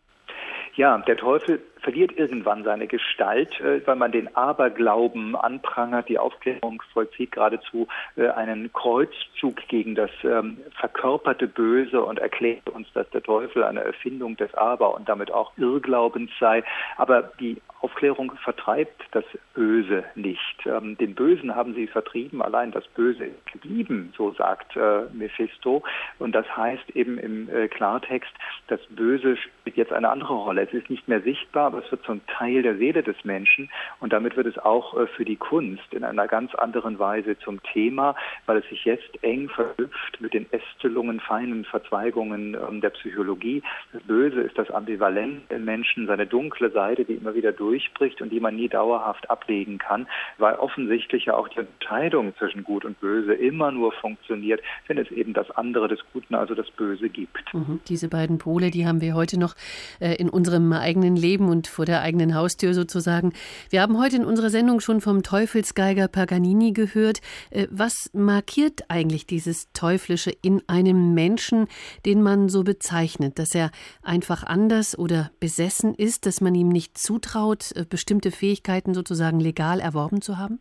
[0.74, 6.10] Ja, der Teufel verliert irgendwann seine Gestalt, äh, weil man den Aberglauben anprangert.
[6.10, 12.92] Die Aufklärung vollzieht geradezu äh, einen Kreuzzug gegen das ähm, verkörperte Böse und erklärt uns,
[12.92, 16.62] dass der Teufel eine Erfindung des Aber und damit auch Irrglaubens sei.
[16.98, 19.24] Aber die Aufklärung vertreibt das
[19.54, 20.66] Böse nicht.
[20.66, 25.82] Ähm, den Bösen haben sie vertrieben, allein das Böse ist geblieben, so sagt äh, Mephisto.
[26.18, 28.32] Und das heißt eben im äh, Klartext,
[28.66, 30.62] das Böse spielt jetzt eine andere Rolle.
[30.62, 33.70] Es ist nicht mehr sichtbar, aber es wird zum Teil der Seele des Menschen.
[34.00, 37.62] Und damit wird es auch äh, für die Kunst in einer ganz anderen Weise zum
[37.62, 43.62] Thema, weil es sich jetzt eng verknüpft mit den Ästelungen, feinen Verzweigungen ähm, der Psychologie.
[43.92, 48.30] Das Böse ist das Ambivalent im Menschen, seine dunkle Seite, die immer wieder durchbricht und
[48.30, 53.00] die man nie dauerhaft ablegen kann, weil offensichtlich ja auch die Unterscheidung zwischen Gut und
[53.00, 57.54] Böse immer nur funktioniert, wenn es eben das andere des Guten, also das Böse gibt.
[57.54, 57.80] Mhm.
[57.88, 59.54] Diese beiden Pole, die haben wir heute noch
[60.00, 63.32] äh, in unserem eigenen Leben und vor der eigenen Haustür sozusagen.
[63.70, 67.20] Wir haben heute in unserer Sendung schon vom Teufelsgeiger Paganini gehört.
[67.50, 71.66] Äh, was markiert eigentlich dieses Teuflische in einem Menschen,
[72.06, 73.70] den man so bezeichnet, dass er
[74.02, 79.80] einfach anders oder besessen ist, dass man ihm nicht zutraut, äh, bestimmte Fähigkeiten sozusagen legal
[79.80, 80.60] erworben zu haben?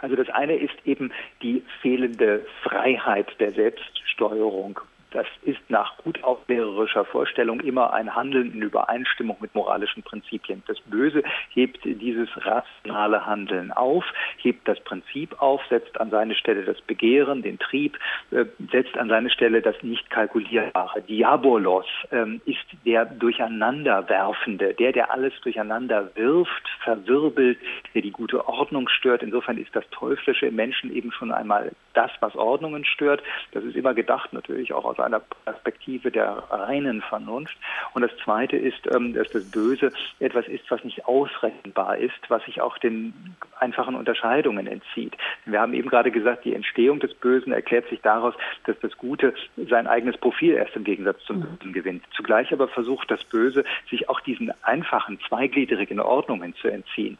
[0.00, 7.04] Also das eine ist eben die fehlende Freiheit der Selbststeuerung das ist nach gut aufklärerischer
[7.04, 10.62] Vorstellung immer ein Handeln in Übereinstimmung mit moralischen Prinzipien.
[10.66, 14.04] Das Böse hebt dieses rationale Handeln auf,
[14.36, 17.98] hebt das Prinzip auf, setzt an seine Stelle das Begehren, den Trieb,
[18.30, 21.02] äh, setzt an seine Stelle das nicht kalkulierbare.
[21.02, 27.58] Diabolos ähm, ist der Durcheinanderwerfende, der, der alles durcheinander wirft, verwirbelt,
[27.94, 29.22] der die gute Ordnung stört.
[29.22, 33.24] Insofern ist das Teuflische im Menschen eben schon einmal das, was Ordnungen stört.
[33.50, 37.56] Das ist immer gedacht natürlich auch aus einer Perspektive der reinen Vernunft.
[37.92, 42.44] Und das Zweite ist, ähm, dass das Böse etwas ist, was nicht ausrechenbar ist, was
[42.44, 45.16] sich auch den einfachen Unterscheidungen entzieht.
[45.44, 48.34] Wir haben eben gerade gesagt, die Entstehung des Bösen erklärt sich daraus,
[48.66, 49.34] dass das Gute
[49.68, 52.04] sein eigenes Profil erst im Gegensatz zum Bösen gewinnt.
[52.14, 57.18] Zugleich aber versucht das Böse, sich auch diesen einfachen, zweigliedrigen Ordnungen zu entziehen.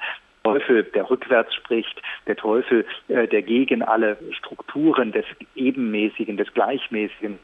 [0.52, 7.38] Teufel, der rückwärts spricht, der Teufel, äh, der gegen alle Strukturen des Ebenmäßigen, des Gleichmäßigen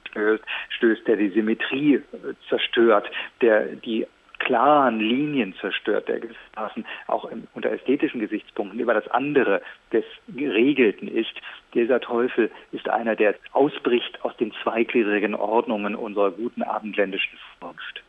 [0.71, 2.01] stößt, der die Symmetrie äh,
[2.49, 4.07] zerstört, der die
[4.39, 9.63] klaren Linien zerstört, der gewissermaßen auch im, unter ästhetischen Gesichtspunkten über das andere
[9.93, 11.35] des Geregelten ist.
[11.73, 18.04] Dieser Teufel ist einer, der ausbricht aus den zweigliedrigen Ordnungen unserer guten abendländischen Vernunft.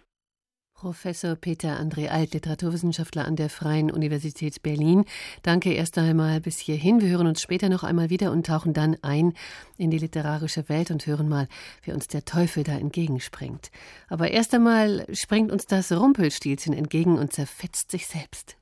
[0.75, 5.05] Professor Peter André Alt, Literaturwissenschaftler an der Freien Universität Berlin.
[5.41, 6.99] Danke erst einmal bis hierhin.
[6.99, 9.33] Wir hören uns später noch einmal wieder und tauchen dann ein
[9.77, 11.47] in die literarische Welt und hören mal,
[11.83, 13.71] wie uns der Teufel da entgegenspringt.
[14.09, 18.57] Aber erst einmal springt uns das Rumpelstilzchen entgegen und zerfetzt sich selbst.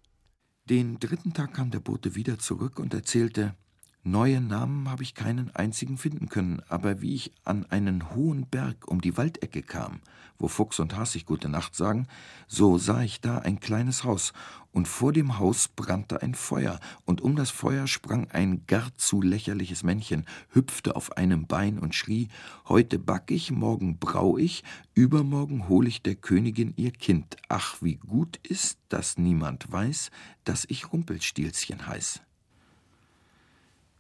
[0.70, 3.56] Den dritten Tag kam der Bote wieder zurück und erzählte,
[4.06, 8.86] Neue Namen habe ich keinen einzigen finden können, aber wie ich an einen hohen Berg
[8.90, 10.02] um die Waldecke kam,
[10.38, 12.08] wo Fuchs und Hasig gute Nacht sagen,
[12.46, 14.34] so sah ich da ein kleines Haus,
[14.74, 19.22] und vor dem Haus brannte ein Feuer, und um das Feuer sprang ein gar zu
[19.22, 22.28] lächerliches Männchen, hüpfte auf einem Bein und schrie,
[22.68, 27.38] heute back ich, morgen brau ich, übermorgen hol ich der Königin ihr Kind.
[27.48, 30.12] Ach, wie gut ist, dass niemand weiß,
[30.44, 32.20] dass ich Rumpelstilzchen heiß.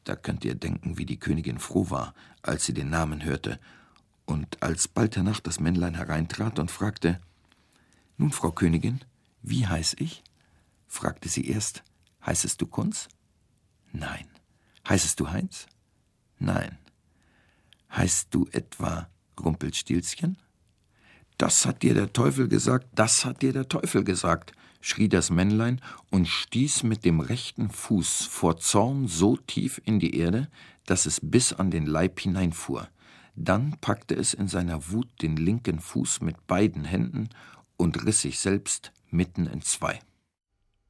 [0.04, 3.60] Da könnt ihr denken, wie die Königin froh war, als sie den Namen hörte,
[4.26, 7.20] und als bald hernach das Männlein hereintrat und fragte
[8.18, 9.02] Nun, Frau Königin,
[9.42, 10.24] wie heiß ich?
[10.88, 11.84] fragte sie erst
[12.26, 13.10] Heißest du Kunz?
[13.92, 14.26] Nein.
[14.88, 15.68] Heißest du Heinz?
[16.40, 16.78] Nein.
[17.92, 20.38] Heißt du etwa Rumpelstilzchen?
[21.38, 25.80] Das hat dir der Teufel gesagt, das hat dir der Teufel gesagt, schrie das Männlein
[26.12, 30.50] und stieß mit dem rechten Fuß vor Zorn so tief in die Erde,
[30.86, 32.90] dass es bis an den Leib hineinfuhr.
[33.36, 37.30] Dann packte es in seiner Wut den linken Fuß mit beiden Händen
[37.78, 40.00] und riss sich selbst mitten in zwei.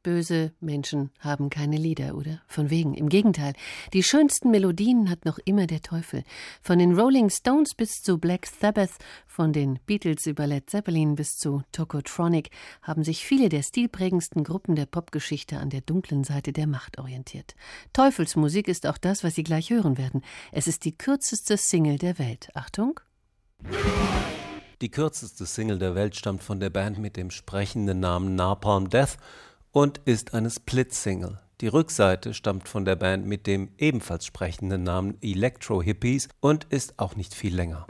[0.04, 2.42] Böse Menschen haben keine Lieder, oder?
[2.46, 2.94] Von wegen.
[2.94, 3.54] Im Gegenteil.
[3.94, 6.24] Die schönsten Melodien hat noch immer der Teufel.
[6.62, 8.92] Von den Rolling Stones bis zu Black Sabbath,
[9.26, 14.76] von den Beatles über Led Zeppelin bis zu Tokotronic haben sich viele der stilprägendsten Gruppen
[14.76, 17.56] der Popgeschichte an der dunklen Seite der Macht orientiert.
[17.94, 20.22] Teufelsmusik ist auch das, was Sie gleich hören werden.
[20.52, 22.50] Es ist die kürzeste Single der Welt.
[22.54, 23.00] Achtung.
[24.82, 29.18] Die kürzeste Single der Welt stammt von der Band mit dem sprechenden Namen Napalm Death
[29.74, 31.40] und ist eine Split-Single.
[31.60, 37.00] Die Rückseite stammt von der Band mit dem ebenfalls sprechenden Namen Electro Hippies und ist
[37.00, 37.86] auch nicht viel länger.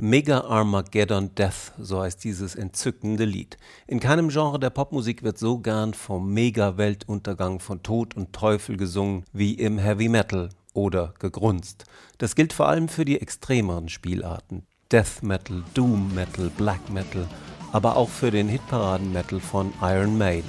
[0.00, 3.56] Mega Armageddon Death, so heißt dieses entzückende Lied.
[3.88, 9.24] In keinem Genre der Popmusik wird so gern vom Mega-Weltuntergang von Tod und Teufel gesungen
[9.32, 11.84] wie im Heavy Metal oder gegrunzt.
[12.18, 14.62] Das gilt vor allem für die extremeren Spielarten.
[14.92, 17.26] Death Metal, Doom Metal, Black Metal
[17.72, 20.48] aber auch für den Hitparaden-Metal von Iron Maiden.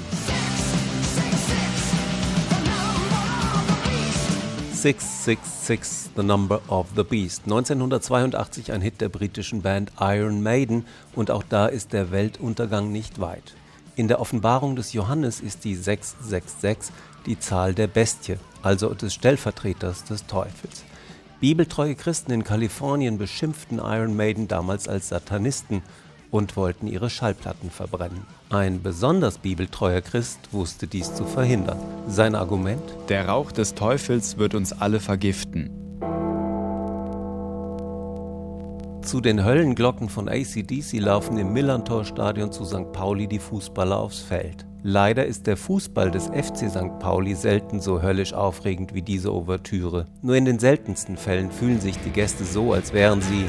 [4.74, 7.44] Six, six, six, The Number of the Beast.
[7.44, 13.20] 1982 ein Hit der britischen Band Iron Maiden und auch da ist der Weltuntergang nicht
[13.20, 13.56] weit.
[13.98, 16.94] In der Offenbarung des Johannes ist die 666
[17.26, 20.86] die Zahl der Bestie, also des Stellvertreters des Teufels.
[21.42, 25.84] Bibeltreue Christen in Kalifornien beschimpften Iron Maiden damals als Satanisten
[26.32, 28.26] und wollten ihre Schallplatten verbrennen.
[28.50, 31.80] Ein besonders bibeltreuer Christ wusste dies zu verhindern.
[32.08, 32.82] Sein Argument?
[33.10, 35.70] Der Rauch des Teufels wird uns alle vergiften.
[39.02, 42.92] Zu den Höllenglocken von ACDC laufen im Millantor-Stadion zu St.
[42.92, 44.68] Pauli die Fußballer aufs Feld.
[44.84, 47.00] Leider ist der Fußball des FC St.
[47.00, 50.06] Pauli selten so höllisch aufregend wie diese Ouvertüre.
[50.22, 53.46] Nur in den seltensten Fällen fühlen sich die Gäste so, als wären sie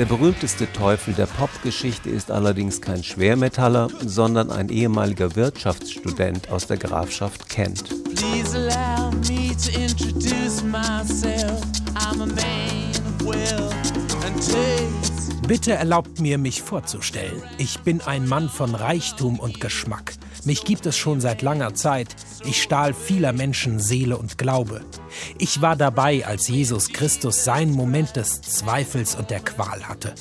[0.00, 6.78] Der berühmteste Teufel der Popgeschichte ist allerdings kein Schwermetaller, sondern ein ehemaliger Wirtschaftsstudent aus der
[6.78, 7.84] Grafschaft Kent.
[8.16, 11.60] Please allow me to introduce myself.
[11.96, 13.69] I'm a man of taste.
[15.50, 17.42] Bitte erlaubt mir, mich vorzustellen.
[17.58, 20.12] Ich bin ein Mann von Reichtum und Geschmack.
[20.44, 22.14] Mich gibt es schon seit langer Zeit.
[22.44, 24.82] Ich stahl vieler Menschen Seele und Glaube.
[25.38, 30.14] Ich war dabei, als Jesus Christus seinen Moment des Zweifels und der Qual hatte.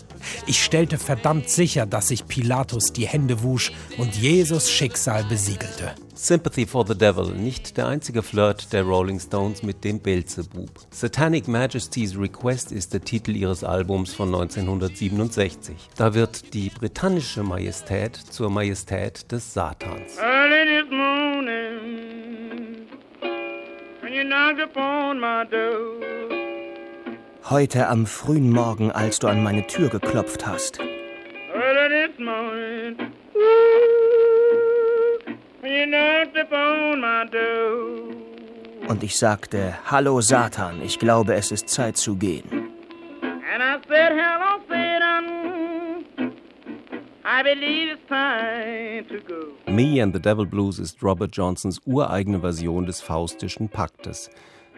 [0.47, 5.95] Ich stellte verdammt sicher, dass sich Pilatus die Hände wusch und Jesus Schicksal besiegelte.
[6.21, 10.69] Sympathy for the Devil, nicht der einzige Flirt der Rolling Stones mit dem Beelzebub.
[10.91, 15.75] Satanic Majesty's Request ist der Titel ihres Albums von 1967.
[15.95, 20.17] Da wird die britannische Majestät zur Majestät des Satans.
[20.17, 22.88] Early this morning,
[24.01, 26.38] when you knocked upon my door.
[27.45, 30.80] Heute am frühen Morgen, als du an meine Tür geklopft hast.
[38.88, 42.69] Und ich sagte, Hallo Satan, ich glaube, es ist Zeit zu gehen.
[49.67, 54.30] Me and the Devil Blues ist Robert Johnsons ureigene Version des Faustischen Paktes.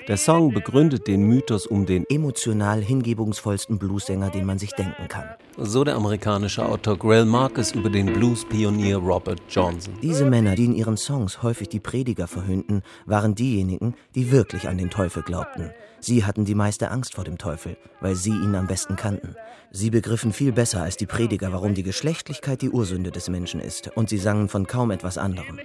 [0.07, 5.25] Der Song begründet den Mythos um den emotional hingebungsvollsten Bluesänger, den man sich denken kann.
[5.57, 9.93] So der amerikanische Autor Grail Marcus über den Blues-Pionier Robert Johnson.
[10.01, 14.77] Diese Männer, die in ihren Songs häufig die Prediger verhöhnten, waren diejenigen, die wirklich an
[14.77, 15.71] den Teufel glaubten.
[15.99, 19.35] Sie hatten die meiste Angst vor dem Teufel, weil sie ihn am besten kannten.
[19.69, 23.95] Sie begriffen viel besser als die Prediger, warum die Geschlechtlichkeit die Ursünde des Menschen ist,
[23.95, 25.59] und sie sangen von kaum etwas anderem.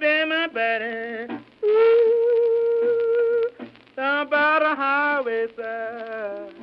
[4.69, 6.55] The highway side.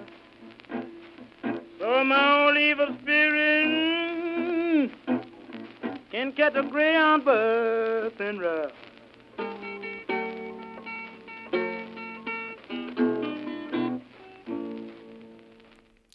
[1.79, 4.91] So my old evil spirit
[6.11, 8.92] can catch a greyhound bus and ride.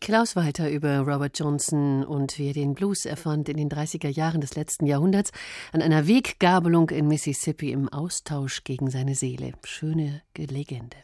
[0.09, 4.41] Klaus weiter über Robert Johnson und wie er den Blues erfand in den 30er Jahren
[4.41, 5.33] des letzten Jahrhunderts
[5.71, 9.53] an einer Weggabelung in Mississippi im Austausch gegen seine Seele.
[9.65, 10.97] Schöne Legende.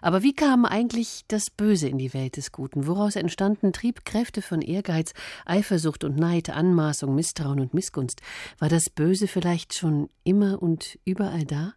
[0.00, 2.88] Aber wie kam eigentlich das Böse in die Welt des Guten?
[2.88, 5.12] Woraus entstanden Triebkräfte von Ehrgeiz,
[5.46, 8.22] Eifersucht und Neid, Anmaßung, Misstrauen und Missgunst?
[8.58, 11.74] War das Böse vielleicht schon immer und überall da?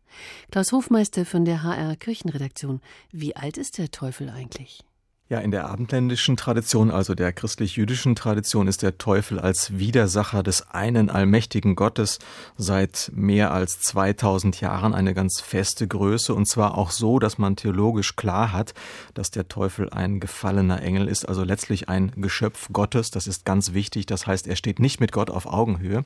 [0.50, 2.82] Klaus Hofmeister von der HR Kirchenredaktion.
[3.12, 4.84] Wie alt ist der Teufel eigentlich?
[5.28, 10.70] Ja, in der abendländischen Tradition, also der christlich-jüdischen Tradition, ist der Teufel als Widersacher des
[10.70, 12.20] einen allmächtigen Gottes
[12.58, 17.56] seit mehr als 2000 Jahren eine ganz feste Größe und zwar auch so, dass man
[17.56, 18.76] theologisch klar hat,
[19.16, 23.10] dass der Teufel ein gefallener Engel ist, also letztlich ein Geschöpf Gottes.
[23.10, 24.06] Das ist ganz wichtig.
[24.06, 26.04] Das heißt, er steht nicht mit Gott auf Augenhöhe.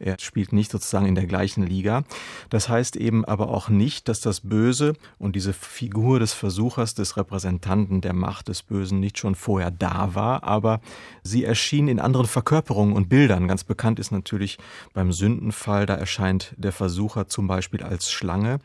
[0.00, 2.02] Er spielt nicht sozusagen in der gleichen Liga.
[2.50, 7.16] Das heißt eben aber auch nicht, dass das Böse und diese Figur des Versuchers, des
[7.16, 10.80] Repräsentanten der Macht, Bösen nicht schon vorher da war, aber
[11.22, 13.48] sie erschien in anderen Verkörperungen und Bildern.
[13.48, 14.58] Ganz bekannt ist natürlich
[14.92, 18.58] beim Sündenfall, da erscheint der Versucher zum Beispiel als Schlange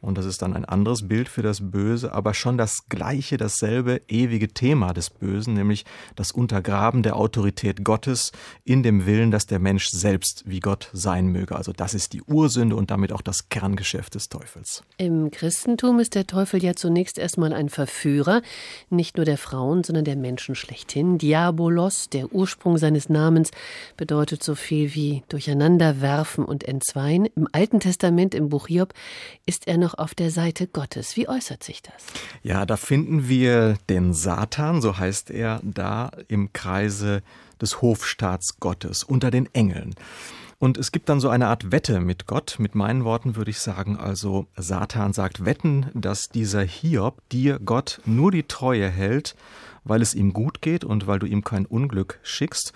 [0.00, 4.00] und das ist dann ein anderes Bild für das Böse, aber schon das gleiche, dasselbe
[4.08, 5.84] ewige Thema des Bösen, nämlich
[6.14, 8.32] das Untergraben der Autorität Gottes
[8.64, 11.56] in dem Willen, dass der Mensch selbst wie Gott sein möge.
[11.56, 14.82] Also das ist die Ursünde und damit auch das Kerngeschäft des Teufels.
[14.98, 18.42] Im Christentum ist der Teufel ja zunächst erstmal ein Verführer,
[18.90, 21.18] nicht nur der Frauen, sondern der Menschen schlechthin.
[21.18, 23.50] Diabolos, der Ursprung seines Namens,
[23.96, 27.26] bedeutet so viel wie durcheinanderwerfen und entzweien.
[27.36, 28.94] Im Alten Testament, im Buch Hiob,
[29.46, 31.16] ist er noch noch auf der Seite Gottes.
[31.16, 31.94] Wie äußert sich das?
[32.42, 37.22] Ja, da finden wir den Satan, so heißt er, da im Kreise
[37.60, 39.94] des Hofstaats Gottes, unter den Engeln.
[40.58, 42.56] Und es gibt dann so eine Art Wette mit Gott.
[42.58, 48.00] Mit meinen Worten würde ich sagen, also Satan sagt Wetten, dass dieser Hiob dir Gott
[48.04, 49.36] nur die Treue hält,
[49.84, 52.74] weil es ihm gut geht und weil du ihm kein Unglück schickst.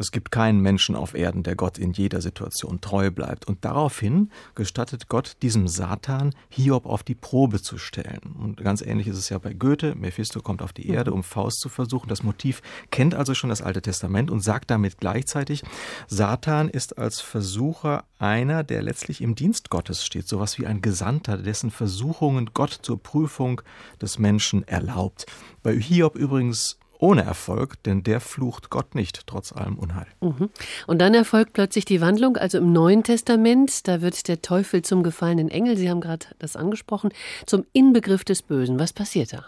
[0.00, 3.46] Es gibt keinen Menschen auf Erden, der Gott in jeder Situation treu bleibt.
[3.46, 8.34] Und daraufhin gestattet Gott diesem Satan, Hiob auf die Probe zu stellen.
[8.38, 9.94] Und ganz ähnlich ist es ja bei Goethe.
[9.94, 10.94] Mephisto kommt auf die mhm.
[10.94, 12.08] Erde, um Faust zu versuchen.
[12.08, 15.64] Das Motiv kennt also schon das Alte Testament und sagt damit gleichzeitig,
[16.06, 20.26] Satan ist als Versucher einer, der letztlich im Dienst Gottes steht.
[20.26, 23.60] Sowas wie ein Gesandter, dessen Versuchungen Gott zur Prüfung
[24.00, 25.26] des Menschen erlaubt.
[25.62, 30.06] Bei Hiob übrigens ohne Erfolg, denn der flucht Gott nicht, trotz allem Unheil.
[30.20, 30.50] Mhm.
[30.86, 35.02] Und dann erfolgt plötzlich die Wandlung, also im Neuen Testament, da wird der Teufel zum
[35.02, 37.10] gefallenen Engel, Sie haben gerade das angesprochen,
[37.46, 38.78] zum Inbegriff des Bösen.
[38.78, 39.44] Was passiert da?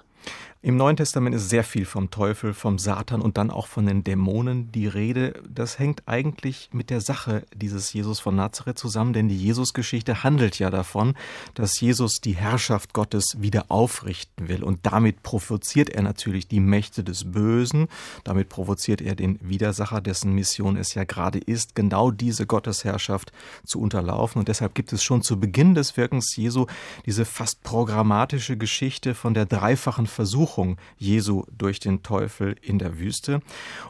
[0.64, 4.04] Im Neuen Testament ist sehr viel vom Teufel, vom Satan und dann auch von den
[4.04, 5.42] Dämonen die Rede.
[5.52, 10.60] Das hängt eigentlich mit der Sache dieses Jesus von Nazareth zusammen, denn die Jesusgeschichte handelt
[10.60, 11.14] ja davon,
[11.54, 14.62] dass Jesus die Herrschaft Gottes wieder aufrichten will.
[14.62, 17.88] Und damit provoziert er natürlich die Mächte des Bösen,
[18.22, 23.32] damit provoziert er den Widersacher, dessen Mission es ja gerade ist, genau diese Gottesherrschaft
[23.66, 24.38] zu unterlaufen.
[24.38, 26.66] Und deshalb gibt es schon zu Beginn des Wirkens Jesu
[27.04, 32.98] diese fast programmatische Geschichte von der dreifachen Versuchung Versuchung Jesu durch den Teufel in der
[32.98, 33.40] Wüste.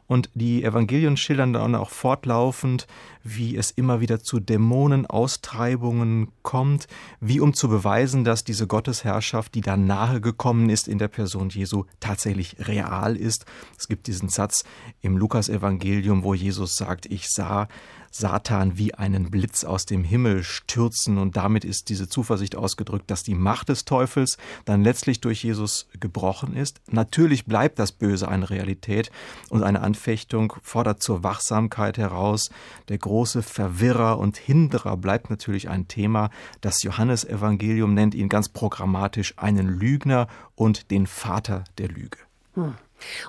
[0.07, 2.87] Und die Evangelien schildern dann auch fortlaufend,
[3.25, 6.87] wie es immer wieder zu Dämonenaustreibungen kommt,
[7.21, 11.49] wie um zu beweisen, dass diese Gottesherrschaft, die da nahe gekommen ist in der Person
[11.49, 13.45] Jesu, tatsächlich real ist.
[13.77, 14.65] Es gibt diesen Satz
[15.01, 17.67] im Lukasevangelium, wo Jesus sagt, ich sah
[18.13, 21.19] Satan wie einen Blitz aus dem Himmel stürzen.
[21.19, 25.89] Und damit ist diese Zuversicht ausgedrückt, dass die Macht des Teufels dann letztlich durch Jesus
[25.99, 26.81] gebrochen ist.
[26.91, 29.11] Natürlich bleibt das Böse eine Realität
[29.49, 32.51] und eine Anfechtung fordert zur Wachsamkeit heraus.
[32.89, 36.31] Der große Verwirrer und Hinderer bleibt natürlich ein Thema.
[36.61, 42.19] Das Johannesevangelium nennt ihn ganz programmatisch einen Lügner und den Vater der Lüge.
[42.55, 42.75] Hm.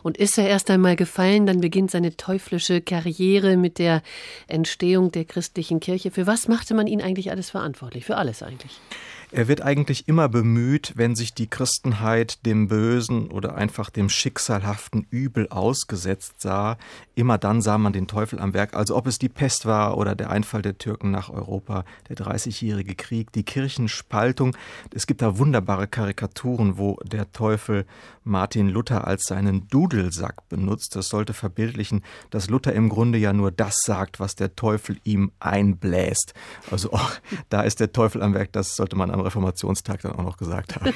[0.01, 4.01] Und ist er erst einmal gefallen, dann beginnt seine teuflische Karriere mit der
[4.47, 6.11] Entstehung der christlichen Kirche.
[6.11, 8.05] Für was machte man ihn eigentlich alles verantwortlich?
[8.05, 8.79] Für alles eigentlich.
[9.35, 15.07] Er wird eigentlich immer bemüht, wenn sich die Christenheit dem Bösen oder einfach dem schicksalhaften
[15.09, 16.77] Übel ausgesetzt sah.
[17.15, 20.13] Immer dann sah man den Teufel am Werk, also ob es die Pest war oder
[20.13, 24.55] der Einfall der Türken nach Europa, der Dreißigjährige Krieg, die Kirchenspaltung.
[24.93, 27.87] Es gibt da wunderbare Karikaturen, wo der Teufel
[28.23, 30.95] Martin Luther als seinen Dudelsack benutzt.
[30.95, 35.31] Das sollte verbildlichen, dass Luther im Grunde ja nur das sagt, was der Teufel ihm
[35.39, 36.35] einbläst.
[36.69, 37.13] Also auch
[37.49, 40.75] da ist der Teufel am Werk, das sollte man am Reformationstag dann auch noch gesagt
[40.75, 40.93] haben.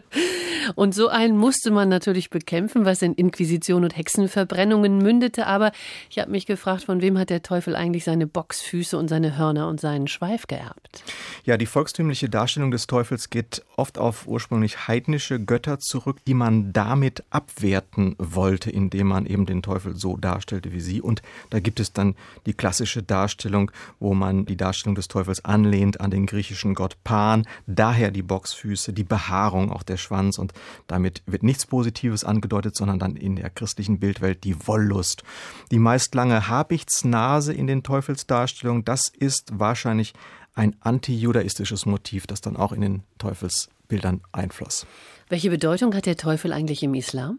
[0.74, 5.46] und so einen musste man natürlich bekämpfen, was in Inquisition und Hexenverbrennungen mündete.
[5.46, 5.72] Aber
[6.10, 9.68] ich habe mich gefragt, von wem hat der Teufel eigentlich seine Boxfüße und seine Hörner
[9.68, 11.02] und seinen Schweif geerbt?
[11.44, 16.72] Ja, die volkstümliche Darstellung des Teufels geht oft auf ursprünglich heidnische Götter zurück, die man
[16.72, 21.00] damit abwerten wollte, indem man eben den Teufel so darstellte wie sie.
[21.00, 22.14] Und da gibt es dann
[22.46, 27.46] die klassische Darstellung, wo man die Darstellung des Teufels anlehnt an den griechischen Gott Pan,
[27.66, 30.52] Daher die Boxfüße, die Behaarung, auch der Schwanz und
[30.86, 35.22] damit wird nichts Positives angedeutet, sondern dann in der christlichen Bildwelt die Wollust.
[35.70, 40.14] Die meist lange Habichtsnase in den Teufelsdarstellungen, das ist wahrscheinlich
[40.54, 44.86] ein antijudaistisches Motiv, das dann auch in den Teufelsbildern einfloss.
[45.28, 47.38] Welche Bedeutung hat der Teufel eigentlich im Islam?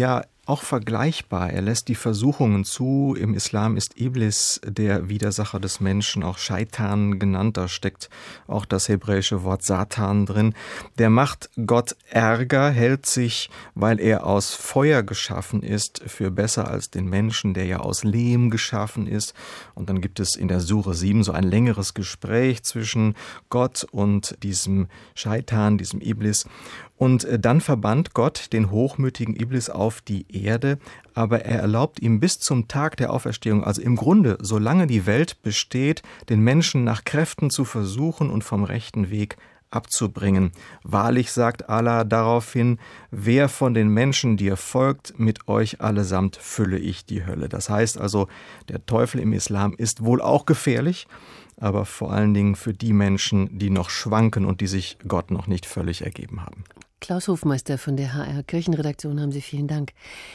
[0.00, 1.50] Ja, auch vergleichbar.
[1.50, 3.14] Er lässt die Versuchungen zu.
[3.20, 7.58] Im Islam ist Iblis der Widersacher des Menschen, auch Scheitan genannt.
[7.58, 8.08] Da steckt
[8.46, 10.54] auch das hebräische Wort Satan drin.
[10.96, 16.90] Der macht Gott Ärger, hält sich, weil er aus Feuer geschaffen ist, für besser als
[16.90, 19.34] den Menschen, der ja aus Lehm geschaffen ist.
[19.74, 23.16] Und dann gibt es in der Sure 7 so ein längeres Gespräch zwischen
[23.50, 26.46] Gott und diesem Scheitan, diesem Iblis.
[27.00, 30.78] Und äh, dann verbannt Gott den hochmütigen Iblis auf die Erde,
[31.14, 35.42] aber er erlaubt ihm bis zum Tag der Auferstehung, also im Grunde, solange die Welt
[35.42, 39.36] besteht, den Menschen nach Kräften zu versuchen und vom rechten Weg
[39.70, 40.52] abzubringen.
[40.82, 42.78] Wahrlich sagt Allah daraufhin,
[43.10, 47.48] wer von den Menschen dir folgt, mit euch allesamt fülle ich die Hölle.
[47.48, 48.28] Das heißt also,
[48.68, 51.06] der Teufel im Islam ist wohl auch gefährlich,
[51.56, 55.46] aber vor allen Dingen für die Menschen, die noch schwanken und die sich Gott noch
[55.46, 56.64] nicht völlig ergeben haben.
[57.00, 59.92] Klaus Hofmeister von der HR Kirchenredaktion haben Sie vielen Dank.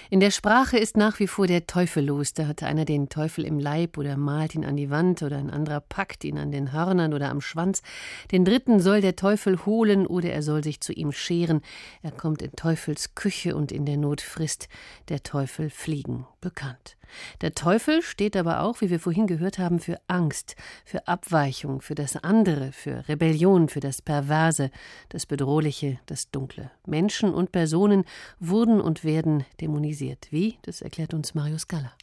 [0.09, 2.33] In der Sprache ist nach wie vor der Teufel los.
[2.33, 5.51] Da hat einer den Teufel im Leib oder malt ihn an die Wand oder ein
[5.51, 7.83] anderer packt ihn an den Hörnern oder am Schwanz.
[8.31, 11.61] Den dritten soll der Teufel holen oder er soll sich zu ihm scheren.
[12.01, 14.67] Er kommt in Teufels Küche und in der Not frisst
[15.09, 16.25] der Teufel Fliegen.
[16.41, 16.97] Bekannt.
[17.41, 21.95] Der Teufel steht aber auch, wie wir vorhin gehört haben, für Angst, für Abweichung, für
[21.95, 24.71] das andere, für Rebellion, für das Perverse,
[25.09, 26.71] das Bedrohliche, das Dunkle.
[26.85, 28.05] Menschen und Personen
[28.39, 30.27] wurden und werden dämonisiert.
[30.31, 30.57] Wie?
[30.63, 31.93] Das erklärt uns Marius Galler.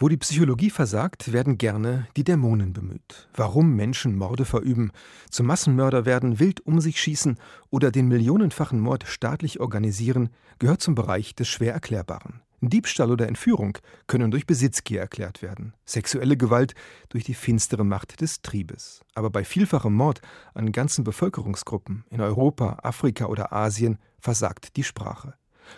[0.00, 3.28] Wo die Psychologie versagt, werden gerne die Dämonen bemüht.
[3.34, 4.92] Warum Menschen Morde verüben,
[5.28, 7.36] zum Massenmörder werden, wild um sich schießen
[7.70, 10.30] oder den millionenfachen Mord staatlich organisieren,
[10.60, 12.42] gehört zum Bereich des schwer Erklärbaren.
[12.60, 16.74] Diebstahl oder Entführung können durch Besitzgier erklärt werden, sexuelle Gewalt
[17.08, 19.00] durch die finstere Macht des Triebes.
[19.14, 20.20] Aber bei vielfachem Mord
[20.54, 25.34] an ganzen Bevölkerungsgruppen in Europa, Afrika oder Asien versagt die Sprache.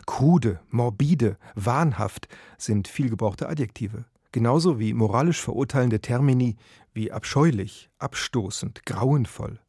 [0.07, 6.57] Krude, morbide, wahnhaft sind vielgebrauchte Adjektive, genauso wie moralisch verurteilende Termini
[6.93, 9.61] wie abscheulich, abstoßend, grauenvoll.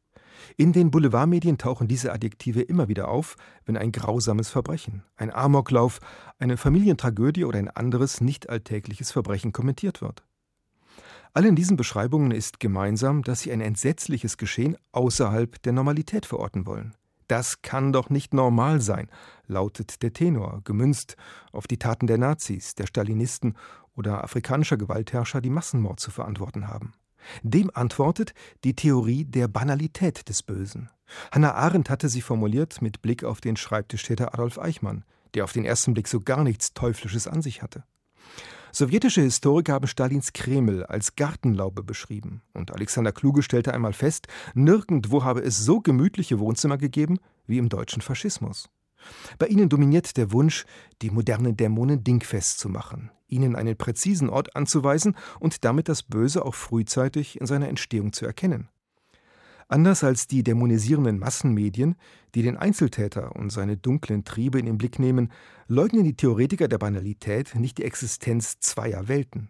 [0.58, 3.36] In den Boulevardmedien tauchen diese Adjektive immer wieder auf,
[3.66, 6.00] wenn ein grausames Verbrechen, ein Amoklauf,
[6.40, 10.24] eine Familientragödie oder ein anderes nicht alltägliches Verbrechen kommentiert wird.
[11.34, 16.94] Allen diesen Beschreibungen ist gemeinsam, dass sie ein entsetzliches Geschehen außerhalb der Normalität verorten wollen.
[17.28, 19.10] Das kann doch nicht normal sein,
[19.48, 21.16] lautet der Tenor, gemünzt
[21.54, 23.56] auf die Taten der Nazis, der Stalinisten
[23.96, 26.94] oder afrikanischer Gewaltherrscher, die Massenmord zu verantworten haben.
[27.44, 30.90] Dem antwortet die Theorie der Banalität des Bösen.
[31.32, 35.04] Hannah Arendt hatte sie formuliert mit Blick auf den Schreibtischtäter Adolf Eichmann,
[35.34, 37.84] der auf den ersten Blick so gar nichts Teuflisches an sich hatte.
[38.74, 42.42] Sowjetische Historiker haben Stalins Kreml als Gartenlaube beschrieben.
[42.54, 47.68] Und Alexander Kluge stellte einmal fest, nirgendwo habe es so gemütliche Wohnzimmer gegeben wie im
[47.68, 48.70] deutschen Faschismus.
[49.40, 50.66] Bei ihnen dominiert der Wunsch,
[51.02, 56.46] die modernen Dämonen dingfest zu machen, ihnen einen präzisen Ort anzuweisen und damit das Böse
[56.46, 58.70] auch frühzeitig in seiner Entstehung zu erkennen.
[59.72, 61.96] Anders als die dämonisierenden Massenmedien,
[62.36, 65.32] die den Einzeltäter und seine dunklen Triebe in den Blick nehmen,
[65.70, 69.50] leugnen die Theoretiker der Banalität nicht die Existenz zweier Welten.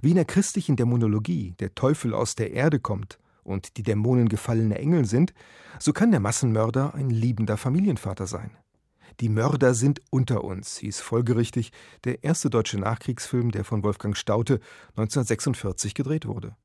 [0.00, 4.78] Wie in der christlichen Dämonologie der Teufel aus der Erde kommt und die Dämonen gefallene
[4.78, 5.32] Engel sind,
[5.78, 8.50] so kann der Massenmörder ein liebender Familienvater sein.
[9.20, 11.72] Die Mörder sind unter uns, hieß folgerichtig
[12.04, 14.60] der erste deutsche Nachkriegsfilm, der von Wolfgang Staute
[14.96, 16.56] 1946 gedreht wurde.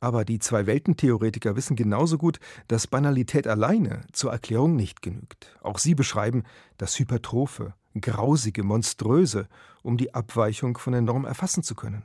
[0.00, 5.56] Aber die Zwei-Welten-Theoretiker wissen genauso gut, dass Banalität alleine zur Erklärung nicht genügt.
[5.60, 6.42] Auch sie beschreiben
[6.76, 9.48] das Hypertrophe, Grausige, Monströse,
[9.82, 12.04] um die Abweichung von der Norm erfassen zu können.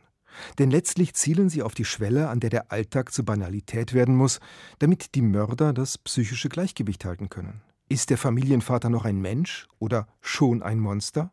[0.59, 4.39] Denn letztlich zielen sie auf die Schwelle, an der der Alltag zur Banalität werden muss,
[4.79, 7.61] damit die Mörder das psychische Gleichgewicht halten können.
[7.89, 11.31] Ist der Familienvater noch ein Mensch oder schon ein Monster?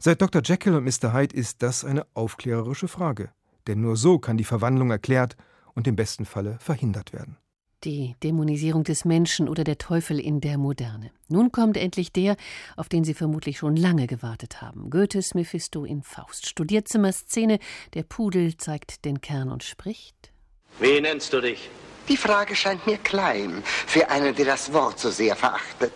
[0.00, 0.42] Seit Dr.
[0.44, 1.12] Jekyll und Mr.
[1.12, 3.30] Hyde ist das eine aufklärerische Frage.
[3.68, 5.36] Denn nur so kann die Verwandlung erklärt
[5.74, 7.36] und im besten Falle verhindert werden.
[7.84, 11.10] Die Dämonisierung des Menschen oder der Teufel in der Moderne.
[11.28, 12.36] Nun kommt endlich der,
[12.76, 14.90] auf den Sie vermutlich schon lange gewartet haben.
[14.90, 16.48] Goethes Mephisto in Faust.
[16.48, 17.58] Studierzimmerszene,
[17.92, 20.32] der Pudel zeigt den Kern und spricht.
[20.80, 21.68] Wie nennst du dich?
[22.08, 25.92] Die Frage scheint mir klein für einen, der das Wort so sehr verachtet,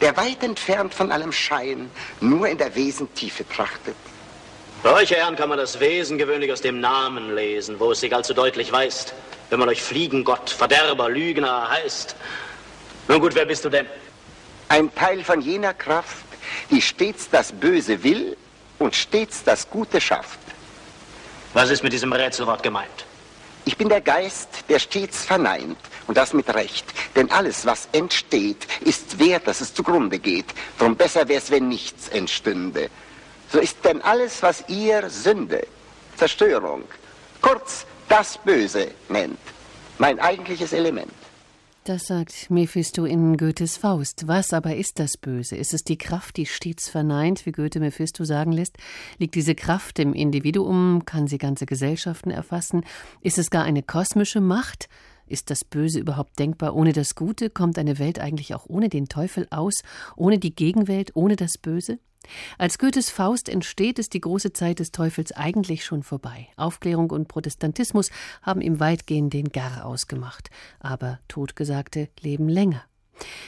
[0.00, 1.88] der weit entfernt von allem Schein
[2.20, 3.94] nur in der Wesentiefe trachtet.
[4.82, 8.12] Bei euch, Herren, kann man das Wesen gewöhnlich aus dem Namen lesen, wo es sich
[8.12, 9.14] allzu deutlich weist,
[9.50, 12.16] wenn man euch Fliegengott, Verderber, Lügner heißt.
[13.06, 13.86] Nun gut, wer bist du denn?
[14.68, 16.24] Ein Teil von jener Kraft,
[16.72, 18.36] die stets das Böse will
[18.80, 20.40] und stets das Gute schafft.
[21.52, 23.04] Was ist mit diesem Rätselwort gemeint?
[23.64, 25.78] Ich bin der Geist, der stets verneint.
[26.08, 26.84] Und das mit Recht.
[27.14, 30.46] Denn alles, was entsteht, ist wert, dass es zugrunde geht.
[30.78, 32.90] Drum besser wär's, wenn nichts entstünde.
[33.50, 35.66] So ist denn alles, was ihr Sünde,
[36.16, 36.82] Zerstörung,
[37.40, 39.38] kurz das Böse nennt,
[39.98, 41.12] mein eigentliches Element.
[41.84, 44.28] Das sagt Mephisto in Goethes Faust.
[44.28, 45.56] Was aber ist das Böse?
[45.56, 48.76] Ist es die Kraft, die stets verneint, wie Goethe Mephisto sagen lässt?
[49.18, 51.04] Liegt diese Kraft im Individuum?
[51.06, 52.84] Kann sie ganze Gesellschaften erfassen?
[53.20, 54.88] Ist es gar eine kosmische Macht?
[55.32, 57.48] Ist das Böse überhaupt denkbar ohne das Gute?
[57.48, 59.82] Kommt eine Welt eigentlich auch ohne den Teufel aus?
[60.14, 61.12] Ohne die Gegenwelt?
[61.14, 61.98] Ohne das Böse?
[62.58, 66.48] Als Goethes Faust entsteht, ist die große Zeit des Teufels eigentlich schon vorbei.
[66.58, 68.10] Aufklärung und Protestantismus
[68.42, 70.50] haben ihm weitgehend den Gar ausgemacht.
[70.80, 72.84] Aber Totgesagte leben länger.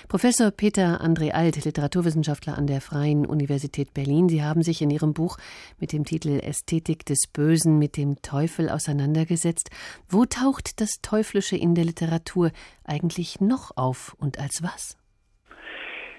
[0.09, 5.15] Professor Peter André Alt, Literaturwissenschaftler an der Freien Universität Berlin, Sie haben sich in Ihrem
[5.15, 5.39] Buch
[5.79, 9.71] mit dem Titel Ästhetik des Bösen mit dem Teufel auseinandergesetzt.
[10.09, 12.51] Wo taucht das Teuflische in der Literatur
[12.85, 14.97] eigentlich noch auf und als was?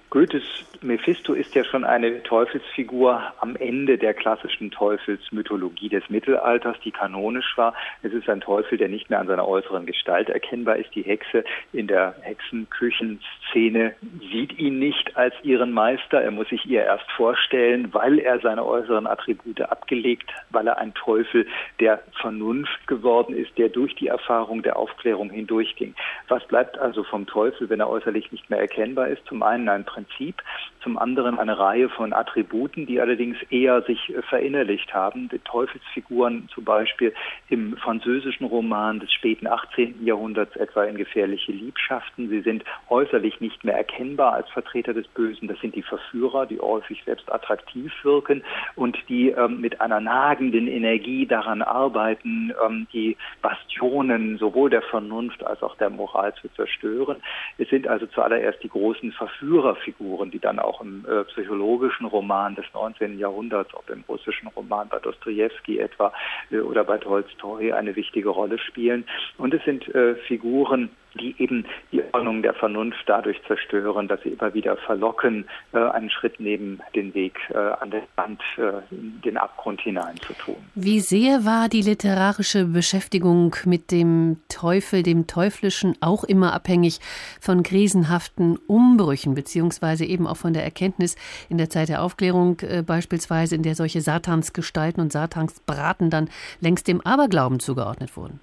[0.10, 0.44] Goethes
[0.86, 7.58] Mephisto ist ja schon eine Teufelsfigur am Ende der klassischen Teufelsmythologie des Mittelalters, die kanonisch
[7.58, 7.74] war.
[8.04, 10.94] Es ist ein Teufel, der nicht mehr an seiner äußeren Gestalt erkennbar ist.
[10.94, 13.96] Die Hexe in der Hexenküchenszene
[14.32, 16.22] sieht ihn nicht als ihren Meister.
[16.22, 20.94] Er muss sich ihr erst vorstellen, weil er seine äußeren Attribute abgelegt, weil er ein
[20.94, 21.48] Teufel
[21.80, 25.96] der Vernunft geworden ist, der durch die Erfahrung der Aufklärung hindurchging.
[26.28, 29.26] Was bleibt also vom Teufel, wenn er äußerlich nicht mehr erkennbar ist?
[29.26, 30.42] Zum einen ein Prinzip,
[30.86, 35.30] zum anderen eine Reihe von Attributen, die allerdings eher sich äh, verinnerlicht haben.
[35.30, 37.12] Die Teufelsfiguren zum Beispiel
[37.50, 40.06] im französischen Roman des späten 18.
[40.06, 42.30] Jahrhunderts, etwa in Gefährliche Liebschaften.
[42.30, 45.48] Sie sind äußerlich nicht mehr erkennbar als Vertreter des Bösen.
[45.48, 48.44] Das sind die Verführer, die häufig selbst attraktiv wirken
[48.76, 55.44] und die ähm, mit einer nagenden Energie daran arbeiten, ähm, die Bastionen sowohl der Vernunft
[55.44, 57.18] als auch der Moral zu zerstören.
[57.58, 62.66] Es sind also zuallererst die großen Verführerfiguren, die dann auch im äh, psychologischen Roman des
[62.74, 63.20] 19.
[63.20, 66.14] Jahrhunderts, ob im russischen Roman bei Dostoevsky etwa
[66.52, 69.06] äh, oder bei Tolstoi eine wichtige Rolle spielen.
[69.38, 70.90] Und es sind äh, Figuren,
[71.20, 76.10] die eben die Ordnung der Vernunft dadurch zerstören, dass sie immer wieder verlocken, äh, einen
[76.10, 80.56] Schritt neben den Weg äh, an der Wand, äh, den Abgrund hinein zu tun.
[80.76, 87.00] Wie sehr war die literarische Beschäftigung mit dem Teufel, dem Teuflischen, auch immer abhängig
[87.40, 91.16] von krisenhaften Umbrüchen, beziehungsweise eben auch von der Erkenntnis
[91.50, 97.02] in der Zeit der Aufklärung, beispielsweise in der solche Satansgestalten und Satansbraten dann längst dem
[97.02, 98.40] Aberglauben zugeordnet wurden?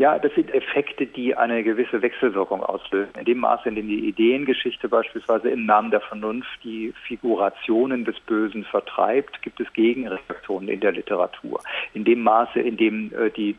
[0.00, 3.12] Ja, das sind Effekte, die eine gewisse Wechselwirkung auslösen.
[3.18, 8.18] In dem Maße, in dem die Ideengeschichte beispielsweise im Namen der Vernunft die Figurationen des
[8.20, 11.60] Bösen vertreibt, gibt es Gegenreaktionen in der Literatur.
[11.92, 13.56] In dem Maße, in dem äh, die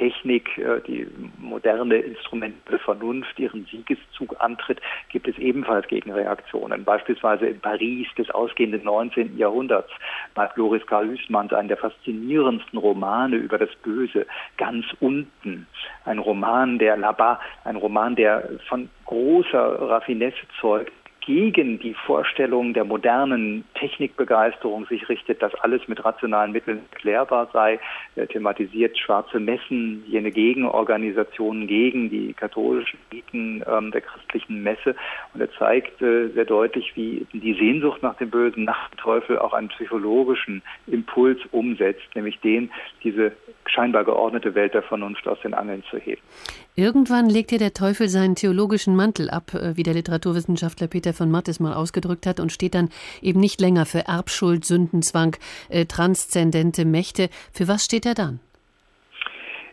[0.00, 1.06] Technik, äh, die
[1.38, 4.80] moderne Instrumente der Vernunft ihren Siegeszug antritt,
[5.10, 6.84] gibt es ebenfalls Gegenreaktionen.
[6.84, 9.36] Beispielsweise in Paris des ausgehenden 19.
[9.36, 9.90] Jahrhunderts
[10.36, 14.26] hat Loris Karl Hüßmanns einen der faszinierendsten Romane über das Böse
[14.56, 15.66] ganz unten.
[16.04, 20.92] Ein Roman der Labat, ein Roman, der von großer Raffinesse zeugt,
[21.30, 27.78] gegen die Vorstellung der modernen Technikbegeisterung sich richtet, dass alles mit rationalen Mitteln erklärbar sei.
[28.16, 34.96] Er thematisiert schwarze Messen, jene Gegenorganisationen gegen die katholischen Riten ähm, der christlichen Messe.
[35.32, 39.38] Und er zeigt äh, sehr deutlich, wie die Sehnsucht nach dem Bösen, nach dem Teufel
[39.38, 42.72] auch einen psychologischen Impuls umsetzt, nämlich den,
[43.04, 43.30] diese
[43.66, 46.22] scheinbar geordnete Welt der Vernunft aus den Angeln zu heben.
[46.80, 51.30] Irgendwann legt ihr der Teufel seinen theologischen Mantel ab, äh, wie der Literaturwissenschaftler Peter von
[51.30, 52.88] Mattes mal ausgedrückt hat, und steht dann
[53.20, 55.36] eben nicht länger für Erbschuld, Sündenzwang,
[55.68, 57.28] äh, transzendente Mächte.
[57.52, 58.40] Für was steht er dann?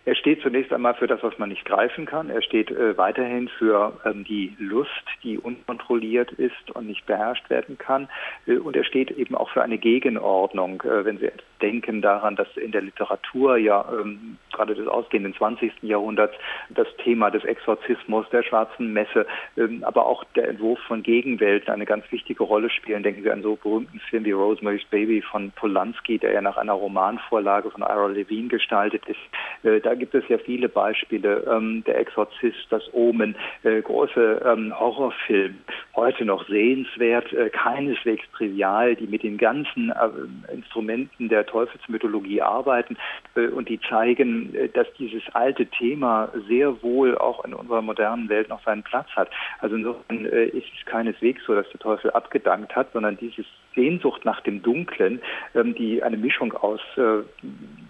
[0.08, 2.30] Er steht zunächst einmal für das, was man nicht greifen kann.
[2.30, 4.90] Er steht äh, weiterhin für ähm, die Lust,
[5.22, 8.08] die unkontrolliert ist und nicht beherrscht werden kann.
[8.46, 10.82] Äh, und er steht eben auch für eine Gegenordnung.
[10.84, 11.30] Äh, wenn Sie
[11.62, 15.72] denken daran, dass in der Literatur ja ähm, gerade des ausgehenden 20.
[15.82, 16.36] Jahrhunderts
[16.70, 19.26] das Thema des Exorzismus, der schwarzen Messe,
[19.58, 23.04] ähm, aber auch der Entwurf von Gegenwelten eine ganz wichtige Rolle spielen.
[23.04, 26.74] Denken Sie an so berühmten Film wie Rosemary's Baby von Polanski, der ja nach einer
[26.74, 29.20] Romanvorlage von Ira Levine gestaltet ist.
[29.64, 31.46] Äh, da gibt es ja viele Beispiele.
[31.50, 35.56] Ähm, der Exorzist, das Omen, äh, große ähm, Horrorfilme,
[35.96, 42.98] heute noch sehenswert, äh, keineswegs trivial, die mit den ganzen äh, Instrumenten der Teufelsmythologie arbeiten
[43.36, 48.30] äh, und die zeigen, äh, dass dieses alte Thema sehr wohl auch in unserer modernen
[48.30, 49.30] Welt noch seinen Platz hat.
[49.60, 53.46] Also insofern äh, ist es keineswegs so, dass der Teufel abgedankt hat, sondern dieses
[53.76, 55.22] Sehnsucht nach dem Dunklen,
[55.56, 56.82] ähm, die eine Mischung aus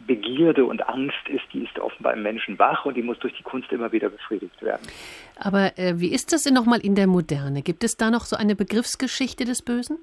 [0.07, 3.43] Begierde und Angst ist, die ist offenbar im Menschen wach und die muss durch die
[3.43, 4.87] Kunst immer wieder befriedigt werden.
[5.39, 7.61] Aber äh, wie ist das denn nochmal in der Moderne?
[7.61, 9.97] Gibt es da noch so eine Begriffsgeschichte des Bösen?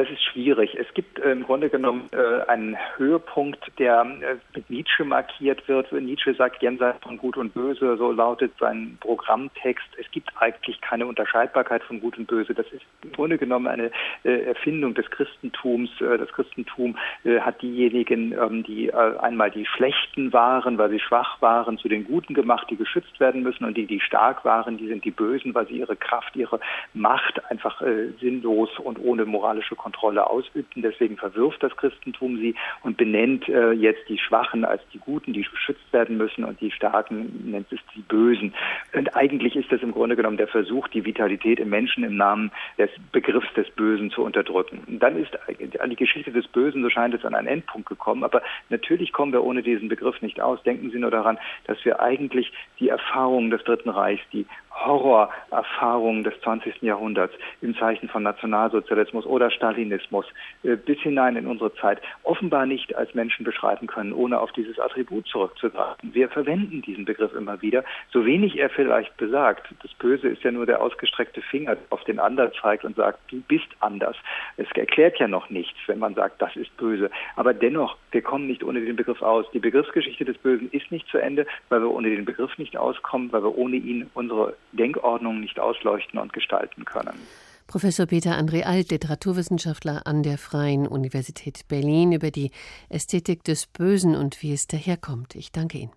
[0.00, 0.74] Das ist schwierig.
[0.80, 5.92] Es gibt äh, im Grunde genommen äh, einen Höhepunkt, der äh, mit Nietzsche markiert wird.
[5.92, 9.86] Nietzsche sagt jenseits von Gut und Böse, so lautet sein Programmtext.
[9.98, 12.54] Es gibt eigentlich keine Unterscheidbarkeit von Gut und Böse.
[12.54, 13.90] Das ist im Grunde genommen eine
[14.24, 15.90] Erfindung des Christentums.
[15.98, 16.96] Das Christentum
[17.40, 22.32] hat diejenigen, ähm, die einmal die Schlechten waren, weil sie schwach waren, zu den Guten
[22.32, 25.66] gemacht, die geschützt werden müssen und die, die stark waren, die sind die Bösen, weil
[25.66, 26.58] sie ihre Kraft, ihre
[26.94, 27.82] Macht einfach
[28.18, 30.82] sinnlos und ohne moralische Kontrolle ausübten.
[30.82, 35.42] Deswegen verwirft das Christentum sie und benennt äh, jetzt die Schwachen als die Guten, die
[35.42, 38.54] geschützt werden müssen und die Starken nennt es die Bösen.
[38.92, 42.50] Und eigentlich ist das im Grunde genommen der Versuch, die Vitalität im Menschen im Namen
[42.78, 44.82] des Begriffs des Bösen zu unterdrücken.
[44.86, 45.38] Und dann ist
[45.80, 48.24] an die Geschichte des Bösen, so scheint es, an einen Endpunkt gekommen.
[48.24, 50.62] Aber natürlich kommen wir ohne diesen Begriff nicht aus.
[50.62, 56.34] Denken Sie nur daran, dass wir eigentlich die Erfahrungen des Dritten Reichs, die Horrorerfahrungen des
[56.42, 56.82] 20.
[56.82, 60.26] Jahrhunderts im Zeichen von Nationalsozialismus oder Stalinismus
[60.62, 64.78] äh, bis hinein in unsere Zeit offenbar nicht als Menschen beschreiben können, ohne auf dieses
[64.78, 66.14] Attribut zurückzugreifen.
[66.14, 69.68] Wir verwenden diesen Begriff immer wieder, so wenig er vielleicht besagt.
[69.82, 73.40] Das Böse ist ja nur der ausgestreckte Finger, auf den anderen zeigt und sagt, du
[73.42, 74.16] bist anders.
[74.56, 77.10] Es erklärt ja noch nichts, wenn man sagt, das ist böse.
[77.36, 79.46] Aber dennoch, wir kommen nicht ohne den Begriff aus.
[79.52, 83.32] Die Begriffsgeschichte des Bösen ist nicht zu Ende, weil wir ohne den Begriff nicht auskommen,
[83.32, 87.26] weil wir ohne ihn unsere Denkordnung nicht ausleuchten und gestalten können.
[87.70, 92.50] Professor Peter André Alt, Literaturwissenschaftler an der Freien Universität Berlin, über die
[92.88, 95.36] Ästhetik des Bösen und wie es daherkommt.
[95.36, 95.92] Ich danke Ihnen.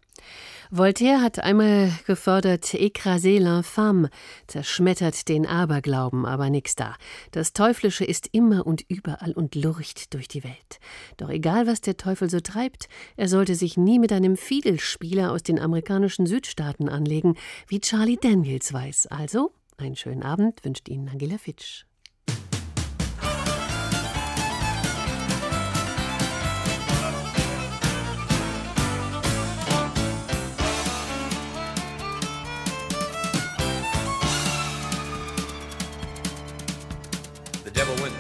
[0.70, 4.12] Voltaire hat einmal gefordert, écrasez l'infâme,
[4.46, 6.96] zerschmettert den Aberglauben, aber nix da.
[7.32, 10.80] Das Teuflische ist immer und überall und lurcht durch die Welt.
[11.18, 15.42] Doch egal, was der Teufel so treibt, er sollte sich nie mit einem Fiedelspieler aus
[15.42, 17.34] den amerikanischen Südstaaten anlegen,
[17.68, 19.08] wie Charlie Daniels weiß.
[19.08, 21.86] Also, einen schönen Abend wünscht Ihnen Angela Fitsch.